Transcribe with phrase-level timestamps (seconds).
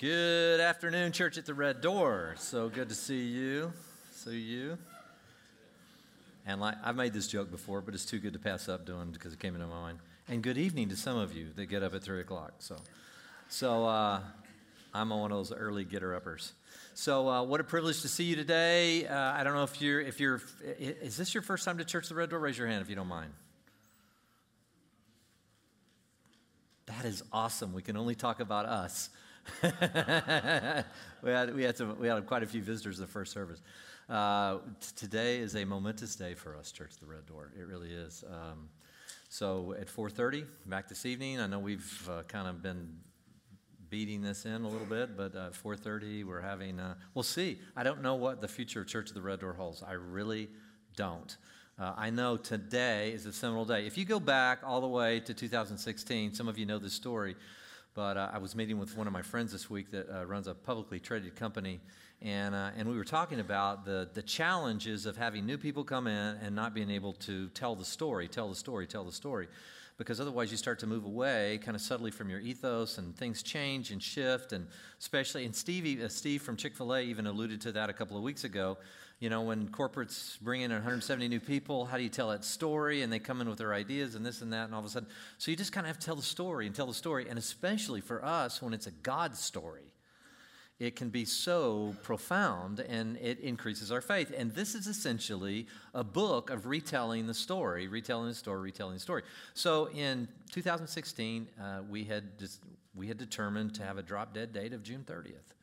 [0.00, 2.36] Good afternoon, church at the Red Door.
[2.38, 3.72] So good to see you.
[4.12, 4.78] See you.
[6.46, 9.10] And like I've made this joke before, but it's too good to pass up doing
[9.10, 9.98] because it came into my mind.
[10.28, 12.52] And good evening to some of you that get up at three o'clock.
[12.60, 12.76] So,
[13.48, 14.20] so uh,
[14.94, 16.52] I'm one of those early getter uppers.
[16.94, 19.04] So, uh, what a privilege to see you today.
[19.04, 20.40] Uh, I don't know if you're if you're
[20.78, 22.38] is this your first time to church at the Red Door?
[22.38, 23.32] Raise your hand if you don't mind.
[26.86, 27.72] That is awesome.
[27.72, 29.10] We can only talk about us.
[31.22, 33.62] we had, we, had some, we had quite a few visitors the first service.
[34.08, 37.52] Uh, t- today is a momentous day for us, Church of the Red Door.
[37.58, 38.24] It really is.
[38.28, 38.68] Um,
[39.28, 42.88] so at 4.30, back this evening, I know we've uh, kind of been
[43.90, 47.58] beating this in a little bit, but at 4.30, we're having, uh, we'll see.
[47.76, 49.82] I don't know what the future of Church of the Red Door holds.
[49.82, 50.48] I really
[50.96, 51.36] don't.
[51.78, 53.86] Uh, I know today is a seminal day.
[53.86, 57.36] If you go back all the way to 2016, some of you know this story.
[57.98, 60.46] But uh, I was meeting with one of my friends this week that uh, runs
[60.46, 61.80] a publicly traded company,
[62.22, 66.06] and, uh, and we were talking about the, the challenges of having new people come
[66.06, 69.48] in and not being able to tell the story, tell the story, tell the story.
[69.96, 73.42] Because otherwise, you start to move away kind of subtly from your ethos, and things
[73.42, 74.52] change and shift.
[74.52, 74.68] And
[75.00, 78.16] especially, and Steve, uh, Steve from Chick fil A even alluded to that a couple
[78.16, 78.78] of weeks ago
[79.20, 83.02] you know, when corporates bring in 170 new people, how do you tell that story?
[83.02, 84.88] And they come in with their ideas and this and that, and all of a
[84.88, 85.08] sudden.
[85.38, 87.26] So you just kind of have to tell the story and tell the story.
[87.28, 89.88] And especially for us, when it's a God story,
[90.78, 94.32] it can be so profound and it increases our faith.
[94.36, 99.00] And this is essentially a book of retelling the story, retelling the story, retelling the
[99.00, 99.22] story.
[99.54, 102.60] So in 2016, uh, we, had just,
[102.94, 105.54] we had determined to have a drop dead date of June 30th.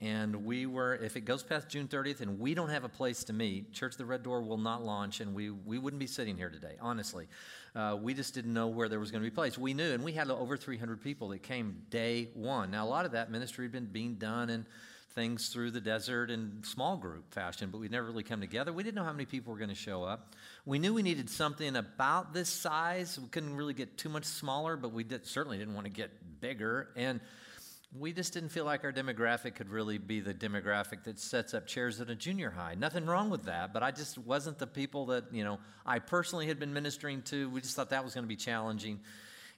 [0.00, 3.24] And we were, if it goes past June 30th and we don't have a place
[3.24, 6.06] to meet, Church of the Red Door will not launch and we, we wouldn't be
[6.06, 7.28] sitting here today, honestly.
[7.76, 9.56] Uh, we just didn't know where there was going to be place.
[9.56, 12.70] We knew, and we had over 300 people that came day one.
[12.70, 14.66] Now, a lot of that ministry had been being done and
[15.14, 18.72] things through the desert in small group fashion, but we'd never really come together.
[18.72, 20.34] We didn't know how many people were going to show up.
[20.66, 23.18] We knew we needed something about this size.
[23.18, 26.10] We couldn't really get too much smaller, but we did, certainly didn't want to get
[26.40, 26.88] bigger.
[26.96, 27.20] And
[27.96, 31.66] we just didn't feel like our demographic could really be the demographic that sets up
[31.66, 32.74] chairs at a junior high.
[32.74, 36.46] Nothing wrong with that, but I just wasn't the people that, you know, I personally
[36.46, 37.48] had been ministering to.
[37.50, 38.98] We just thought that was going to be challenging.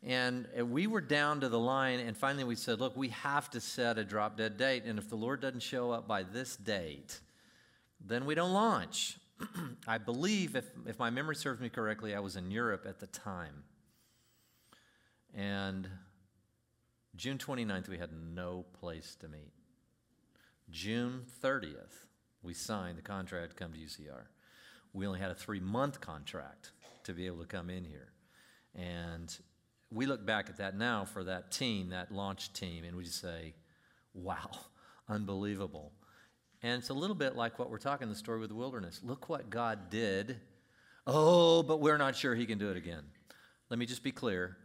[0.03, 3.61] And we were down to the line, and finally we said, look, we have to
[3.61, 4.85] set a drop dead date.
[4.85, 7.21] And if the Lord doesn't show up by this date,
[8.05, 9.17] then we don't launch.
[9.89, 13.07] I believe, if, if my memory serves me correctly, I was in Europe at the
[13.07, 13.65] time.
[15.35, 15.89] And
[17.17, 19.53] June 29th, we had no place to meet.
[20.71, 22.05] June 30th,
[22.43, 24.27] we signed the contract to come to UCR.
[24.93, 26.73] We only had a three month contract
[27.05, 28.13] to be able to come in here.
[28.75, 29.35] And
[29.91, 33.21] we look back at that now for that team, that launch team, and we just
[33.21, 33.55] say,
[34.13, 34.51] wow,
[35.09, 35.93] unbelievable.
[36.63, 39.01] And it's a little bit like what we're talking the story with the wilderness.
[39.03, 40.41] Look what God did.
[41.07, 43.05] Oh, but we're not sure he can do it again.
[43.71, 44.57] Let me just be clear.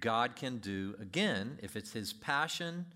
[0.00, 2.86] God can do again if it's His passion,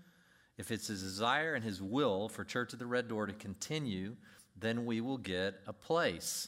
[0.57, 4.15] if it's His desire and His will for Church of the Red Door to continue,
[4.57, 6.47] then we will get a place.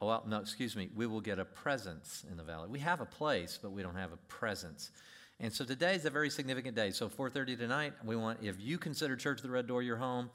[0.00, 0.90] Oh, well, no, excuse me.
[0.94, 2.68] We will get a presence in the valley.
[2.68, 4.92] We have a place, but we don't have a presence.
[5.40, 6.90] And so today is a very significant day.
[6.90, 10.30] So 4:30 tonight, we want if you consider Church of the Red Door your home,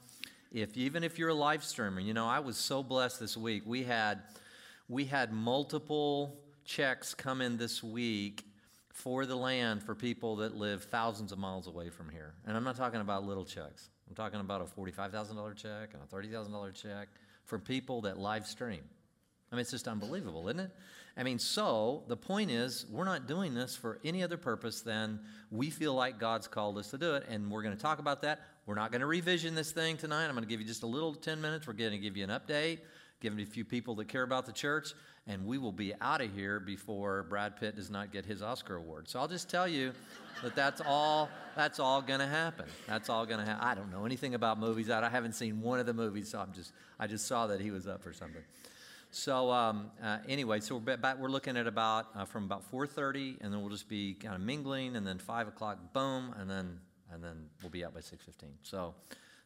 [0.50, 3.64] if even if you're a live streamer, you know, I was so blessed this week.
[3.66, 4.22] We had
[4.88, 8.44] we had multiple checks come in this week
[8.94, 12.32] for the land for people that live thousands of miles away from here.
[12.46, 13.90] And I'm not talking about little checks.
[14.08, 17.08] I'm talking about a $45,000 check and a $30,000 check
[17.44, 18.82] for people that live stream.
[19.50, 20.70] I mean, it's just unbelievable, isn't it?
[21.16, 25.18] I mean, so the point is, we're not doing this for any other purpose than
[25.50, 27.24] we feel like God's called us to do it.
[27.28, 28.42] And we're going to talk about that.
[28.64, 30.26] We're not going to revision this thing tonight.
[30.26, 31.66] I'm going to give you just a little 10 minutes.
[31.66, 32.78] We're going to give you an update,
[33.20, 34.94] give it a few people that care about the church
[35.26, 38.76] and we will be out of here before Brad Pitt does not get his Oscar
[38.76, 39.08] award.
[39.08, 39.92] So I'll just tell you
[40.42, 42.66] that that's all that's all going to happen.
[42.86, 43.66] That's all going to happen.
[43.66, 44.90] I don't know anything about movies.
[44.90, 47.70] I haven't seen one of the movies, so I'm just I just saw that he
[47.70, 48.42] was up for something.
[49.10, 53.36] So um, uh, anyway, so we're back, we're looking at about uh, from about 4:30,
[53.40, 56.80] and then we'll just be kind of mingling, and then five o'clock, boom, and then
[57.12, 58.48] and then we'll be out by 6:15.
[58.62, 58.94] So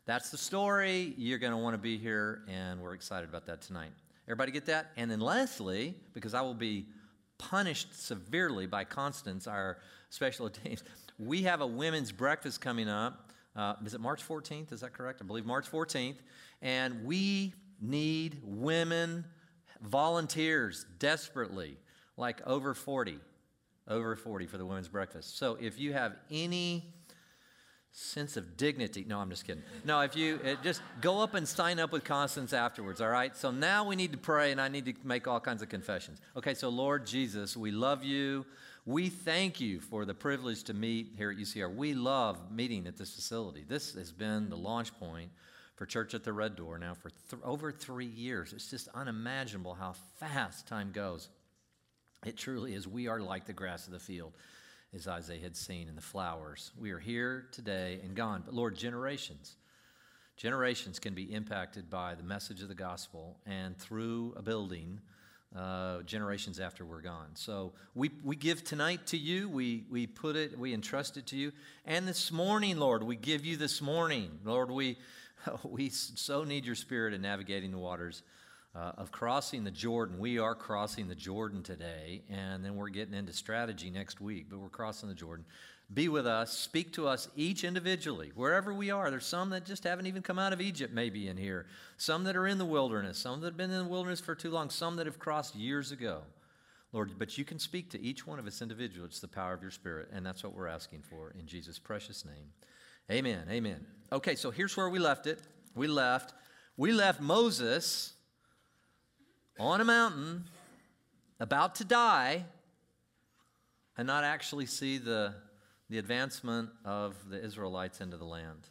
[0.07, 1.15] that's the story.
[1.19, 3.91] You're going to want to be here, and we're excited about that tonight.
[4.29, 4.91] Everybody get that?
[4.99, 6.87] And then lastly, because I will be
[7.39, 9.79] punished severely by Constance, our
[10.11, 10.85] special teams,
[11.19, 13.31] we have a women's breakfast coming up.
[13.57, 14.71] Uh, is it March 14th?
[14.71, 15.21] Is that correct?
[15.23, 16.17] I believe March 14th.
[16.61, 19.25] And we need women
[19.81, 21.79] volunteers desperately,
[22.19, 23.19] like over 40,
[23.89, 25.39] over 40 for the women's breakfast.
[25.39, 26.93] So if you have any
[27.93, 29.05] sense of dignity.
[29.07, 29.63] No, I'm just kidding.
[29.85, 33.37] No, if you it, just go up and sign up with Constance afterwards, all right?
[33.37, 36.21] So now we need to pray and I need to make all kinds of confessions.
[36.37, 38.47] Okay, so Lord Jesus, we love you.
[38.87, 41.75] We thank you for the privilege to meet here at UCR.
[41.75, 43.65] We love meeting at this facility.
[43.69, 45.31] This has been the launch point
[45.77, 48.53] for Church at the Red Door now for th- over three years.
[48.53, 51.29] It's just unimaginable how fast time goes.
[52.25, 52.89] It truly is.
[52.89, 54.33] We are like the grass of the field
[54.95, 56.73] as Isaiah had seen in the flowers.
[56.79, 58.43] We are here today and gone.
[58.45, 59.57] But Lord, generations,
[60.37, 65.01] generations can be impacted by the message of the gospel and through a building.
[65.57, 67.29] Uh, generations after we're gone.
[67.33, 69.49] So we, we give tonight to you.
[69.49, 71.53] We, we put it, we entrust it to you.
[71.87, 74.41] And this morning, Lord, we give you this morning.
[74.45, 74.99] Lord, we,
[75.63, 78.23] we so need your spirit in navigating the waters
[78.79, 80.19] uh, of crossing the Jordan.
[80.19, 84.59] We are crossing the Jordan today, and then we're getting into strategy next week, but
[84.59, 85.45] we're crossing the Jordan.
[85.93, 89.11] Be with us, speak to us each individually, wherever we are.
[89.11, 91.67] There's some that just haven't even come out of Egypt, maybe in here,
[91.97, 94.51] some that are in the wilderness, some that have been in the wilderness for too
[94.51, 96.21] long, some that have crossed years ago.
[96.93, 99.07] Lord, but you can speak to each one of us individually.
[99.07, 102.25] It's the power of your Spirit, and that's what we're asking for in Jesus' precious
[102.25, 102.53] name.
[103.11, 103.47] Amen.
[103.51, 103.85] Amen.
[104.13, 105.41] Okay, so here's where we left it.
[105.75, 106.35] We left.
[106.77, 108.15] We left Moses
[109.59, 110.45] on a mountain,
[111.41, 112.45] about to die,
[113.97, 115.35] and not actually see the,
[115.91, 118.69] the advancement of the Israelites into the land.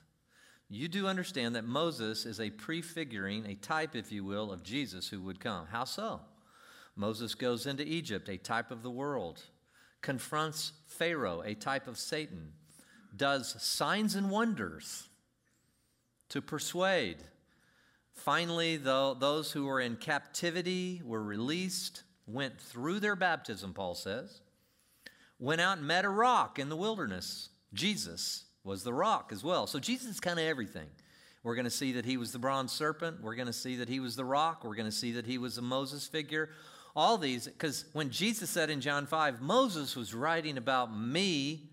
[0.70, 5.08] You do understand that Moses is a prefiguring, a type, if you will, of Jesus
[5.08, 5.68] who would come.
[5.68, 6.22] How so?
[6.96, 9.42] Moses goes into Egypt, a type of the world,
[10.02, 12.54] confronts Pharaoh, a type of Satan,
[13.16, 15.08] does signs and wonders
[16.30, 17.18] to persuade
[18.18, 24.42] Finally, though, those who were in captivity were released, went through their baptism, Paul says,
[25.40, 27.50] went out and met a rock in the wilderness.
[27.74, 29.68] Jesus was the rock as well.
[29.68, 30.88] So Jesus is kind of everything.
[31.44, 33.22] We're going to see that he was the bronze serpent.
[33.22, 34.64] We're going to see that he was the rock.
[34.66, 36.50] We're going to see that he was a Moses figure.
[36.96, 41.70] All these, because when Jesus said in John 5, Moses was writing about me,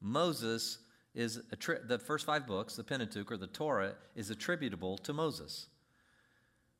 [0.00, 0.78] Moses
[1.14, 1.40] is,
[1.86, 5.66] the first five books, the Pentateuch or the Torah, is attributable to Moses.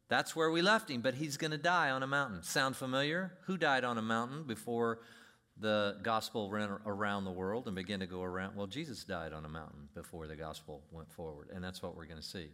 [0.08, 2.43] That's where we left him, but he's going to die on a mountain.
[2.43, 3.32] Sound familiar?
[3.46, 4.99] Who died on a mountain before
[5.58, 8.56] the gospel ran around the world and began to go around?
[8.56, 12.06] Well, Jesus died on a mountain before the gospel went forward, and that's what we're
[12.06, 12.49] going to see.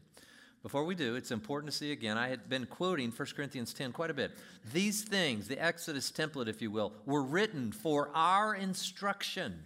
[0.63, 2.19] Before we do, it's important to see again.
[2.19, 4.33] I had been quoting 1 Corinthians 10 quite a bit.
[4.73, 9.65] These things, the Exodus template, if you will, were written for our instruction.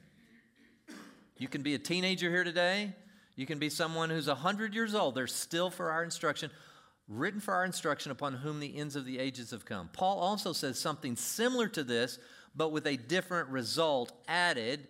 [1.39, 2.93] You can be a teenager here today.
[3.37, 5.15] You can be someone who's 100 years old.
[5.15, 6.51] They're still for our instruction
[7.19, 9.91] written for our instruction upon whom the ends of the ages have come.
[9.93, 12.19] Paul also says something similar to this,
[12.55, 14.89] but with a different result added.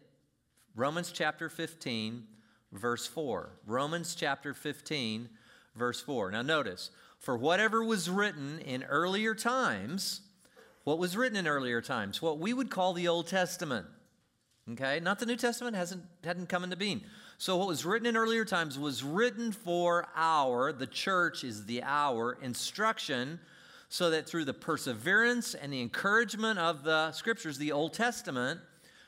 [0.74, 2.24] Romans chapter 15,
[2.72, 3.50] verse 4.
[3.66, 5.28] Romans chapter 15,
[5.74, 6.30] verse 4.
[6.30, 10.22] Now notice, for whatever was written in earlier times,
[10.84, 13.86] what was written in earlier times, what we would call the Old Testament.
[14.72, 15.00] Okay?
[15.00, 17.02] Not the New Testament hasn't hadn't come into being.
[17.42, 21.82] So, what was written in earlier times was written for our, the church is the
[21.82, 23.40] our, instruction,
[23.88, 28.60] so that through the perseverance and the encouragement of the scriptures, the Old Testament,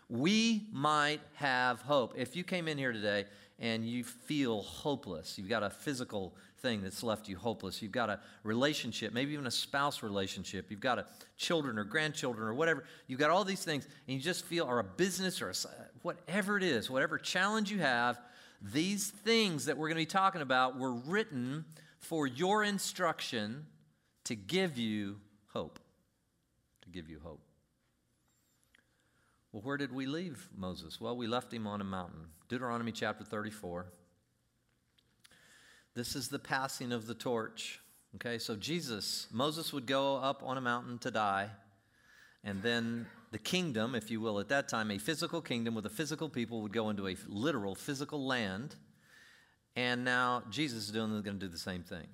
[0.08, 2.14] we might have hope.
[2.16, 3.26] If you came in here today
[3.60, 7.82] and you feel hopeless, you've got a physical thing that's left you hopeless.
[7.82, 10.72] You've got a relationship, maybe even a spouse relationship.
[10.72, 11.06] You've got a
[11.36, 12.82] children or grandchildren or whatever.
[13.06, 15.54] You've got all these things, and you just feel, or a business or a,
[16.04, 18.20] whatever it is, whatever challenge you have,
[18.60, 21.64] these things that we're going to be talking about were written
[21.98, 23.64] for your instruction
[24.24, 25.16] to give you
[25.54, 25.78] hope.
[26.82, 27.40] To give you hope.
[29.50, 31.00] Well, where did we leave Moses?
[31.00, 32.26] Well, we left him on a mountain.
[32.48, 33.86] Deuteronomy chapter 34.
[35.94, 37.80] This is the passing of the torch.
[38.16, 41.48] Okay, so Jesus, Moses would go up on a mountain to die,
[42.44, 45.90] and then the kingdom, if you will, at that time, a physical kingdom with a
[45.90, 48.76] physical people would go into a literal physical land.
[49.74, 52.06] And now Jesus is doing going to do the same thing.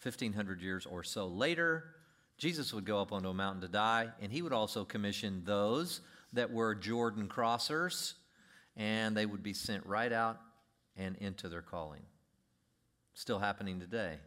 [0.00, 1.86] 1500 years or so later,
[2.38, 6.02] Jesus would go up onto a mountain to die, and he would also commission those
[6.34, 8.14] that were Jordan crossers,
[8.76, 10.38] and they would be sent right out
[10.96, 12.02] and into their calling.
[13.14, 14.18] Still happening today.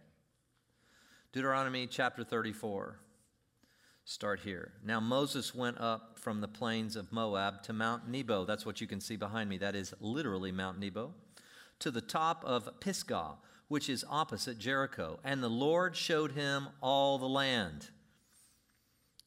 [1.32, 3.00] Deuteronomy chapter 34.
[4.06, 4.74] Start here.
[4.84, 8.44] Now Moses went up from the plains of Moab to Mount Nebo.
[8.44, 9.58] That's what you can see behind me.
[9.58, 11.14] That is literally Mount Nebo.
[11.80, 13.36] To the top of Pisgah,
[13.70, 15.20] which is opposite Jericho.
[15.24, 17.90] And the Lord showed him all the land.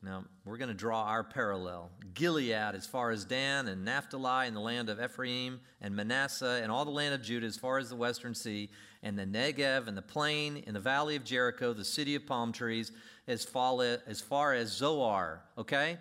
[0.03, 1.91] Now, we're going to draw our parallel.
[2.13, 6.71] Gilead, as far as Dan, and Naphtali, and the land of Ephraim, and Manasseh, and
[6.71, 8.71] all the land of Judah, as far as the western sea,
[9.03, 12.53] and the Negev, and the plain, in the valley of Jericho, the city of palm
[12.53, 12.93] trees,
[13.27, 15.43] as far as Zoar.
[15.59, 15.99] Okay?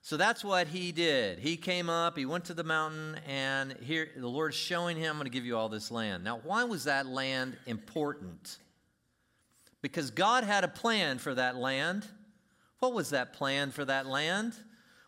[0.00, 1.38] So that's what he did.
[1.38, 5.16] He came up, he went to the mountain, and here the Lord's showing him, I'm
[5.16, 6.24] going to give you all this land.
[6.24, 8.58] Now, why was that land important?
[9.82, 12.06] Because God had a plan for that land.
[12.78, 14.54] What was that plan for that land?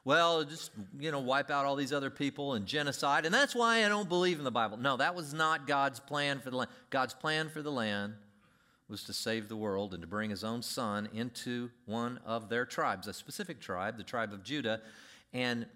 [0.05, 3.27] Well, just, you know, wipe out all these other people and genocide.
[3.27, 4.77] And that's why I don't believe in the Bible.
[4.77, 6.71] No, that was not God's plan for the land.
[6.91, 8.15] God's plan for the land
[8.91, 12.67] was to save the world and to bring his own son into one of their
[12.67, 14.81] tribes, a specific tribe, the tribe of Judah,
[15.33, 15.67] and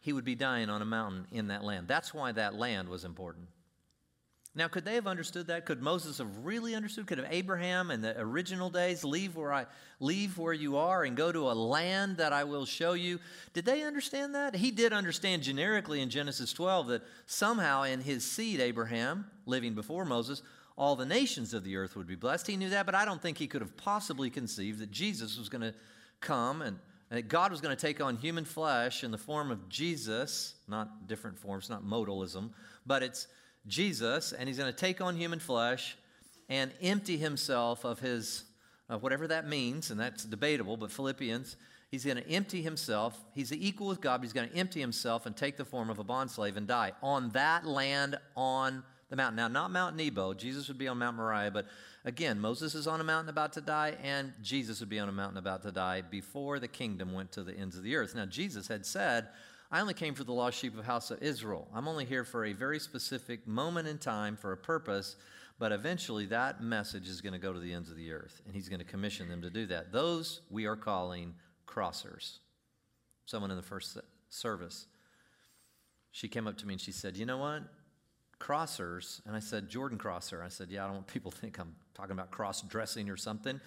[0.00, 1.88] he would be dying on a mountain in that land.
[1.88, 3.48] That's why that land was important.
[4.56, 5.66] Now, could they have understood that?
[5.66, 7.08] Could Moses have really understood?
[7.08, 9.66] Could have Abraham in the original days leave where I
[9.98, 13.18] leave where you are and go to a land that I will show you?
[13.52, 14.54] Did they understand that?
[14.54, 20.04] He did understand generically in Genesis 12 that somehow in his seed, Abraham, living before
[20.04, 20.40] Moses,
[20.76, 22.46] all the nations of the earth would be blessed.
[22.46, 25.48] He knew that, but I don't think he could have possibly conceived that Jesus was
[25.48, 25.74] going to
[26.20, 26.78] come and,
[27.10, 30.54] and that God was going to take on human flesh in the form of Jesus,
[30.66, 32.50] not different forms, not modalism,
[32.86, 33.28] but it's
[33.66, 35.96] Jesus, and he's going to take on human flesh
[36.48, 38.44] and empty himself of his,
[39.00, 41.56] whatever that means, and that's debatable, but Philippians,
[41.90, 43.18] he's going to empty himself.
[43.32, 46.04] He's equal with God, he's going to empty himself and take the form of a
[46.04, 48.82] bondslave and die on that land on
[49.16, 49.36] the mountain.
[49.36, 50.34] Now, not Mount Nebo.
[50.34, 51.66] Jesus would be on Mount Moriah, but
[52.04, 55.12] again, Moses is on a mountain about to die, and Jesus would be on a
[55.12, 58.14] mountain about to die before the kingdom went to the ends of the earth.
[58.14, 59.28] Now, Jesus had said,
[59.70, 61.68] I only came for the lost sheep of house of Israel.
[61.74, 65.16] I'm only here for a very specific moment in time for a purpose,
[65.58, 68.54] but eventually that message is going to go to the ends of the earth, and
[68.54, 69.92] he's going to commission them to do that.
[69.92, 71.34] Those we are calling
[71.68, 72.38] crossers.
[73.26, 73.96] Someone in the first
[74.28, 74.86] service,
[76.10, 77.62] she came up to me and she said, You know what?
[78.40, 79.20] Crossers.
[79.26, 80.42] And I said, Jordan crosser.
[80.42, 83.16] I said, yeah, I don't want people to think I'm talking about cross dressing or
[83.16, 83.60] something.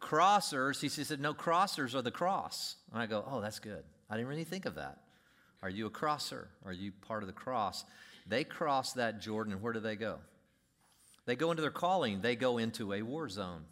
[0.00, 2.76] Crossers, he said, no, crossers are the cross.
[2.92, 3.84] And I go, oh, that's good.
[4.10, 4.98] I didn't really think of that.
[5.62, 6.48] Are you a crosser?
[6.66, 7.84] Are you part of the cross?
[8.26, 10.18] They cross that Jordan, and where do they go?
[11.26, 13.62] They go into their calling, they go into a war zone.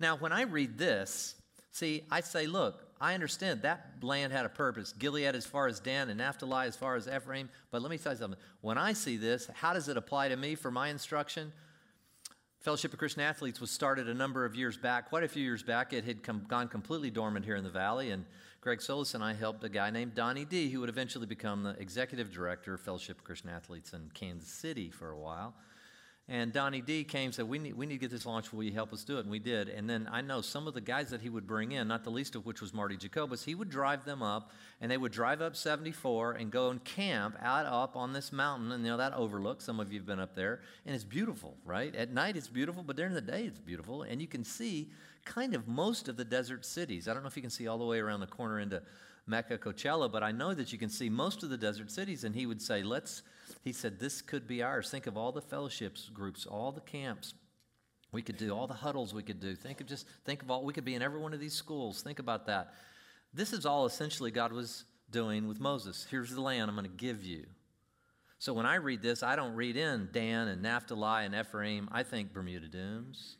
[0.00, 1.34] Now, when I read this,
[1.70, 4.94] see, I say, look, I understand that land had a purpose.
[4.96, 7.50] Gilead as far as Dan and Naphtali as far as Ephraim.
[7.72, 8.38] But let me tell you something.
[8.60, 11.52] When I see this, how does it apply to me for my instruction?
[12.60, 15.64] Fellowship of Christian Athletes was started a number of years back, quite a few years
[15.64, 15.92] back.
[15.92, 18.24] It had come, gone completely dormant here in the valley, and
[18.60, 21.70] Greg Solis and I helped a guy named Donnie D, who would eventually become the
[21.80, 25.54] executive director of Fellowship of Christian Athletes in Kansas City for a while.
[26.28, 28.52] And Donnie D came and said, we need, we need to get this launched.
[28.52, 29.22] Will you help us do it?
[29.22, 29.68] And we did.
[29.68, 32.10] And then I know some of the guys that he would bring in, not the
[32.10, 35.42] least of which was Marty Jacobus, he would drive them up, and they would drive
[35.42, 38.70] up 74 and go and camp out up on this mountain.
[38.70, 41.56] And, you know, that overlook, some of you have been up there, and it's beautiful,
[41.64, 41.94] right?
[41.94, 44.02] At night it's beautiful, but during the day it's beautiful.
[44.02, 44.90] And you can see
[45.24, 47.08] kind of most of the desert cities.
[47.08, 48.80] I don't know if you can see all the way around the corner into
[49.26, 52.24] Mecca, Coachella, but I know that you can see most of the desert cities.
[52.24, 53.22] And he would say, let's
[53.62, 54.90] he said, This could be ours.
[54.90, 57.34] Think of all the fellowships groups, all the camps.
[58.10, 59.54] We could do all the huddles we could do.
[59.54, 62.02] Think of just think of all we could be in every one of these schools.
[62.02, 62.74] Think about that.
[63.32, 66.06] This is all essentially God was doing with Moses.
[66.10, 67.46] Here's the land I'm going to give you.
[68.38, 71.88] So when I read this, I don't read in Dan and Naphtali and Ephraim.
[71.92, 73.36] I think Bermuda Dunes.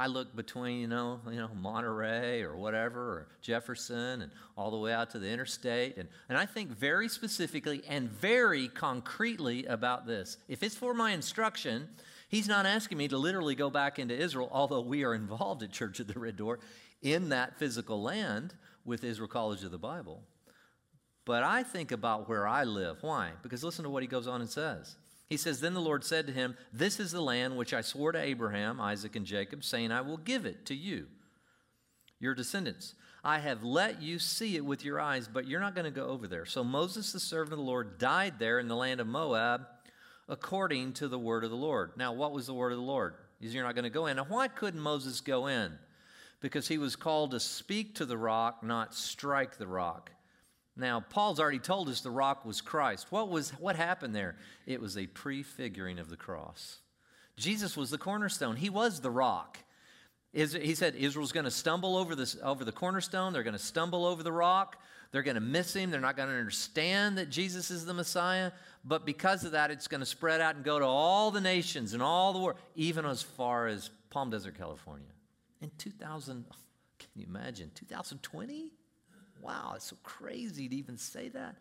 [0.00, 4.76] I look between, you know, you know, Monterey or whatever, or Jefferson, and all the
[4.76, 5.96] way out to the interstate.
[5.96, 10.36] And, and I think very specifically and very concretely about this.
[10.46, 11.88] If it's for my instruction,
[12.28, 15.72] he's not asking me to literally go back into Israel, although we are involved at
[15.72, 16.60] Church of the Red Door
[17.02, 20.22] in that physical land with Israel College of the Bible.
[21.24, 22.98] But I think about where I live.
[23.00, 23.32] Why?
[23.42, 24.96] Because listen to what he goes on and says.
[25.28, 28.12] He says, Then the Lord said to him, This is the land which I swore
[28.12, 31.06] to Abraham, Isaac, and Jacob, saying, I will give it to you,
[32.18, 32.94] your descendants.
[33.22, 36.06] I have let you see it with your eyes, but you're not going to go
[36.06, 36.46] over there.
[36.46, 39.66] So Moses, the servant of the Lord, died there in the land of Moab
[40.28, 41.92] according to the word of the Lord.
[41.96, 43.14] Now, what was the word of the Lord?
[43.40, 44.16] Is you're not going to go in.
[44.16, 45.72] Now, why couldn't Moses go in?
[46.40, 50.10] Because he was called to speak to the rock, not strike the rock.
[50.78, 53.08] Now, Paul's already told us the rock was Christ.
[53.10, 54.36] What was what happened there?
[54.64, 56.78] It was a prefiguring of the cross.
[57.36, 58.56] Jesus was the cornerstone.
[58.56, 59.58] He was the rock.
[60.32, 63.32] He said Israel's going to stumble over this over the cornerstone.
[63.32, 64.80] They're going to stumble over the rock.
[65.10, 65.90] They're going to miss him.
[65.90, 68.52] They're not going to understand that Jesus is the Messiah.
[68.84, 71.92] But because of that, it's going to spread out and go to all the nations
[71.92, 75.08] and all the world, even as far as Palm Desert, California.
[75.60, 76.44] In 2000,
[76.98, 77.70] can you imagine?
[77.74, 78.72] 2020?
[79.40, 81.56] Wow, it's so crazy to even say that.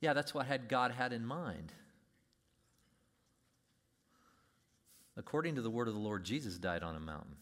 [0.00, 1.72] Yeah, that's what had God had in mind.
[5.16, 7.36] According to the word of the Lord, Jesus died on a mountain.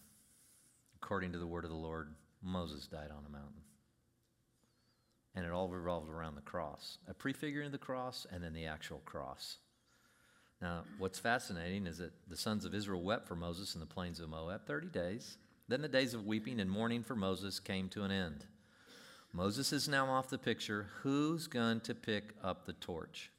[1.01, 3.61] According to the word of the Lord, Moses died on a mountain.
[5.35, 8.65] And it all revolved around the cross a prefiguring of the cross and then the
[8.65, 9.57] actual cross.
[10.61, 14.21] Now, what's fascinating is that the sons of Israel wept for Moses in the plains
[14.21, 15.37] of Moab 30 days.
[15.67, 18.45] Then the days of weeping and mourning for Moses came to an end.
[19.35, 20.87] Moses is now off the picture.
[21.01, 23.31] Who's going to pick up the torch?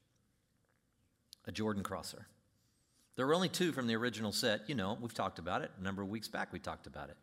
[1.47, 2.27] A Jordan crosser.
[3.17, 4.69] There were only two from the original set.
[4.69, 5.71] You know, we've talked about it.
[5.81, 7.17] A number of weeks back, we talked about it.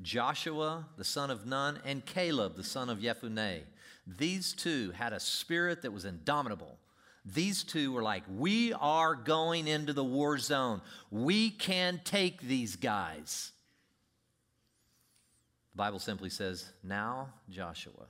[0.00, 3.64] Joshua, the son of Nun, and Caleb, the son of Jephunneh.
[4.06, 6.78] These two had a spirit that was indomitable.
[7.26, 10.80] These two were like, We are going into the war zone.
[11.10, 13.52] We can take these guys.
[15.76, 18.06] The Bible simply says, Now Joshua.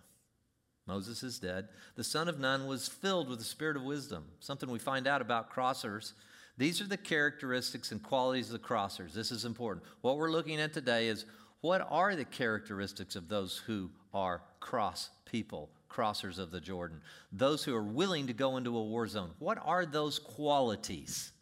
[0.86, 1.66] Moses is dead.
[1.96, 5.20] The son of Nun was filled with the spirit of wisdom, something we find out
[5.20, 6.12] about crossers.
[6.56, 9.12] These are the characteristics and qualities of the crossers.
[9.12, 9.84] This is important.
[10.02, 11.24] What we're looking at today is
[11.60, 17.00] what are the characteristics of those who are cross people, crossers of the Jordan?
[17.32, 19.32] Those who are willing to go into a war zone.
[19.40, 21.32] What are those qualities?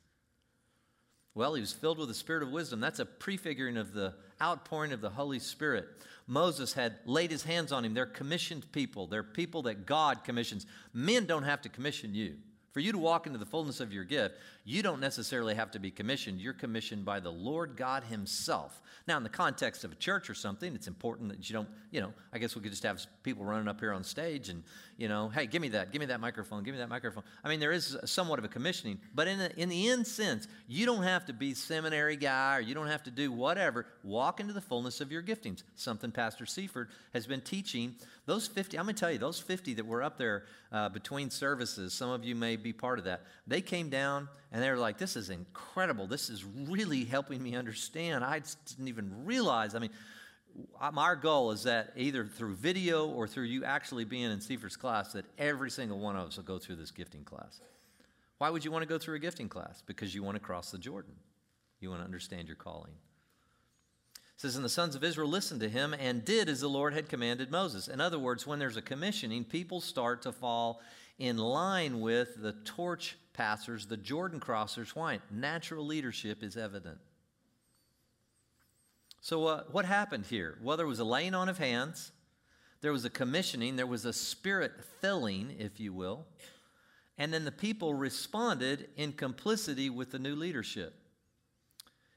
[1.34, 2.80] Well, he was filled with the spirit of wisdom.
[2.80, 5.86] That's a prefiguring of the outpouring of the Holy Spirit.
[6.26, 7.94] Moses had laid his hands on him.
[7.94, 10.66] They're commissioned people, they're people that God commissions.
[10.92, 12.36] Men don't have to commission you.
[12.72, 14.34] For you to walk into the fullness of your gift,
[14.66, 16.40] you don't necessarily have to be commissioned.
[16.40, 18.80] You're commissioned by the Lord God Himself.
[19.06, 22.00] Now, in the context of a church or something, it's important that you don't, you
[22.00, 24.62] know, I guess we could just have people running up here on stage and,
[24.96, 27.24] you know, hey, give me that, give me that microphone, give me that microphone.
[27.42, 30.48] I mean, there is somewhat of a commissioning, but in the, in the end sense,
[30.66, 33.84] you don't have to be seminary guy or you don't have to do whatever.
[34.02, 35.62] Walk into the fullness of your giftings.
[35.74, 37.96] Something Pastor Seaford has been teaching.
[38.24, 41.28] Those 50, I'm going to tell you, those 50 that were up there uh, between
[41.28, 44.78] services, some of you may be part of that, they came down and they were
[44.78, 46.06] like, this is incredible.
[46.06, 48.22] This is really helping me understand.
[48.22, 49.74] I didn't even realize.
[49.74, 49.90] I mean,
[50.80, 55.12] our goal is that either through video or through you actually being in Seaford's class,
[55.14, 57.60] that every single one of us will go through this gifting class.
[58.38, 59.82] Why would you want to go through a gifting class?
[59.84, 61.14] Because you want to cross the Jordan.
[61.80, 62.92] You want to understand your calling.
[64.12, 66.94] It says, And the sons of Israel listened to him and did as the Lord
[66.94, 67.88] had commanded Moses.
[67.88, 70.80] In other words, when there's a commissioning, people start to fall
[71.18, 74.90] in line with the torch passers, the Jordan crossers.
[74.90, 75.20] Why?
[75.30, 76.98] Natural leadership is evident.
[79.20, 80.58] So, uh, what happened here?
[80.62, 82.12] Well, there was a laying on of hands,
[82.82, 86.26] there was a commissioning, there was a spirit filling, if you will,
[87.16, 90.94] and then the people responded in complicity with the new leadership.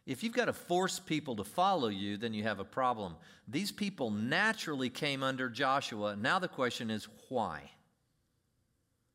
[0.06, 3.16] If you've got to force people to follow you, then you have a problem.
[3.48, 6.16] These people naturally came under Joshua.
[6.16, 7.72] Now the question is why?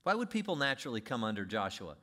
[0.04, 1.96] Why would people naturally come under Joshua?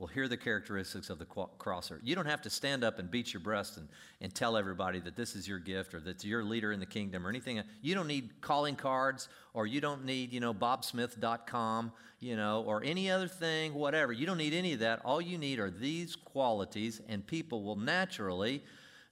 [0.00, 2.00] Well, here are the characteristics of the crosser.
[2.02, 3.86] You don't have to stand up and beat your breast and,
[4.22, 6.86] and tell everybody that this is your gift or that you're a leader in the
[6.86, 7.62] kingdom or anything.
[7.82, 12.82] You don't need calling cards or you don't need, you know, bobsmith.com, you know, or
[12.82, 14.10] any other thing, whatever.
[14.14, 15.02] You don't need any of that.
[15.04, 18.64] All you need are these qualities, and people will naturally,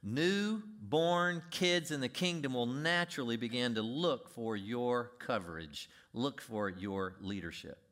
[0.02, 6.70] new-born kids in the kingdom will naturally begin to look for your coverage, look for
[6.70, 7.87] your leadership.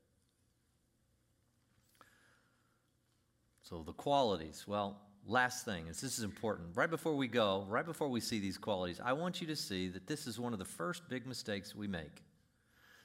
[3.69, 6.69] So the qualities, well, last thing is this is important.
[6.77, 9.89] Right before we go, right before we see these qualities, I want you to see
[9.89, 12.23] that this is one of the first big mistakes we make,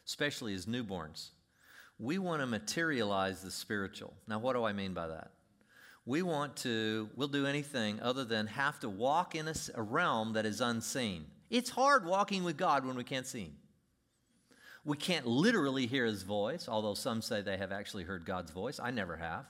[0.06, 1.30] especially as newborns.
[1.98, 4.14] We want to materialize the spiritual.
[4.28, 5.32] Now, what do I mean by that?
[6.06, 10.34] We want to, we'll do anything other than have to walk in a, a realm
[10.34, 11.26] that is unseen.
[11.50, 13.56] It's hard walking with God when we can't see Him.
[14.86, 18.80] We can't literally hear His voice, although some say they have actually heard God's voice.
[18.80, 19.48] I never have.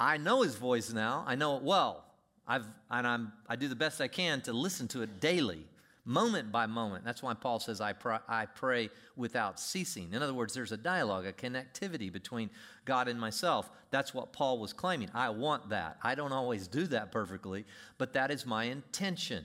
[0.00, 1.24] I know his voice now.
[1.26, 2.04] I know it well.
[2.48, 5.66] I've, and I'm, I do the best I can to listen to it daily,
[6.06, 7.04] moment by moment.
[7.04, 10.08] That's why Paul says, I, pr- I pray without ceasing.
[10.12, 12.48] In other words, there's a dialogue, a connectivity between
[12.86, 13.70] God and myself.
[13.90, 15.10] That's what Paul was claiming.
[15.14, 15.98] I want that.
[16.02, 17.66] I don't always do that perfectly,
[17.98, 19.44] but that is my intention.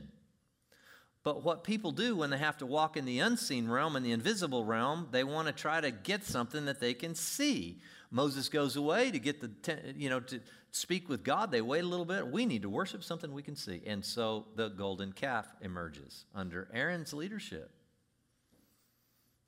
[1.26, 4.12] But what people do when they have to walk in the unseen realm and the
[4.12, 7.82] invisible realm, they want to try to get something that they can see.
[8.15, 9.51] Moses goes away to get the,
[9.97, 10.39] you know, to
[10.71, 11.51] speak with God.
[11.51, 12.25] They wait a little bit.
[12.25, 13.82] We need to worship something we can see.
[13.86, 17.69] And so the golden calf emerges under Aaron's leadership.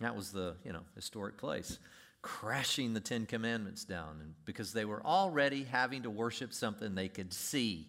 [0.01, 1.79] That was the, you know, historic place.
[2.21, 7.31] Crashing the Ten Commandments down because they were already having to worship something they could
[7.31, 7.87] see.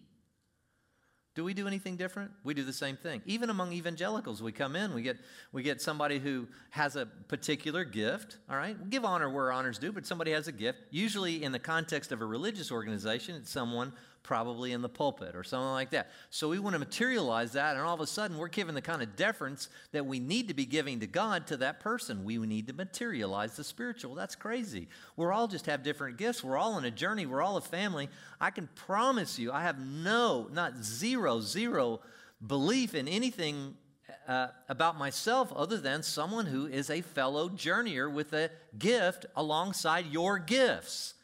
[1.39, 2.31] Do we do anything different?
[2.43, 3.21] We do the same thing.
[3.25, 5.15] Even among evangelicals, we come in, we get,
[5.53, 8.77] we get somebody who has a particular gift, all right?
[8.77, 10.79] We give honor where honor's due, but somebody has a gift.
[10.91, 13.93] Usually, in the context of a religious organization, it's someone
[14.23, 16.11] probably in the pulpit or something like that.
[16.29, 19.01] So we want to materialize that, and all of a sudden we're giving the kind
[19.01, 22.23] of deference that we need to be giving to God to that person.
[22.23, 24.15] We need to materialize the spiritual.
[24.15, 24.87] That's crazy.
[25.15, 26.43] We're all just have different gifts.
[26.43, 27.25] We're all on a journey.
[27.25, 28.09] We're all a family.
[28.39, 32.01] I can promise you, I have no, not zero, zero
[32.45, 33.75] belief in anything
[34.27, 40.05] uh, about myself other than someone who is a fellow journeyer with a gift alongside
[40.05, 41.15] your gifts.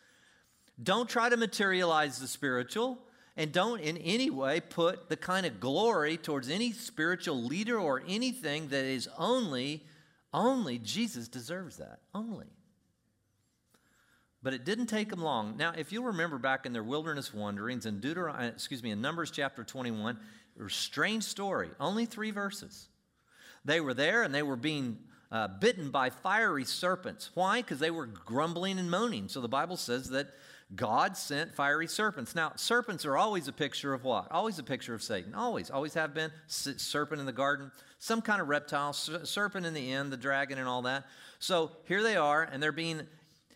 [0.81, 2.99] Don't try to materialize the spiritual,
[3.37, 8.03] and don't in any way put the kind of glory towards any spiritual leader or
[8.07, 9.83] anything that is only,
[10.33, 11.99] only Jesus deserves that.
[12.13, 12.47] Only.
[14.43, 15.57] But it didn't take them long.
[15.57, 19.31] Now, if you'll remember back in their wilderness wanderings in Deuteronomy, excuse me, in Numbers
[19.31, 20.19] chapter 21,
[20.63, 22.87] a strange story, only three verses.
[23.65, 24.99] They were there and they were being
[25.31, 27.31] uh, bitten by fiery serpents.
[27.33, 27.61] Why?
[27.61, 29.27] Because they were grumbling and moaning.
[29.27, 30.27] So the Bible says that
[30.73, 32.33] God sent fiery serpents.
[32.33, 34.31] Now, serpents are always a picture of what?
[34.31, 35.35] Always a picture of Satan.
[35.35, 36.31] Always, always have been.
[36.47, 40.67] Serpent in the garden, some kind of reptile, serpent in the end, the dragon, and
[40.67, 41.05] all that.
[41.37, 43.01] So here they are, and they're being,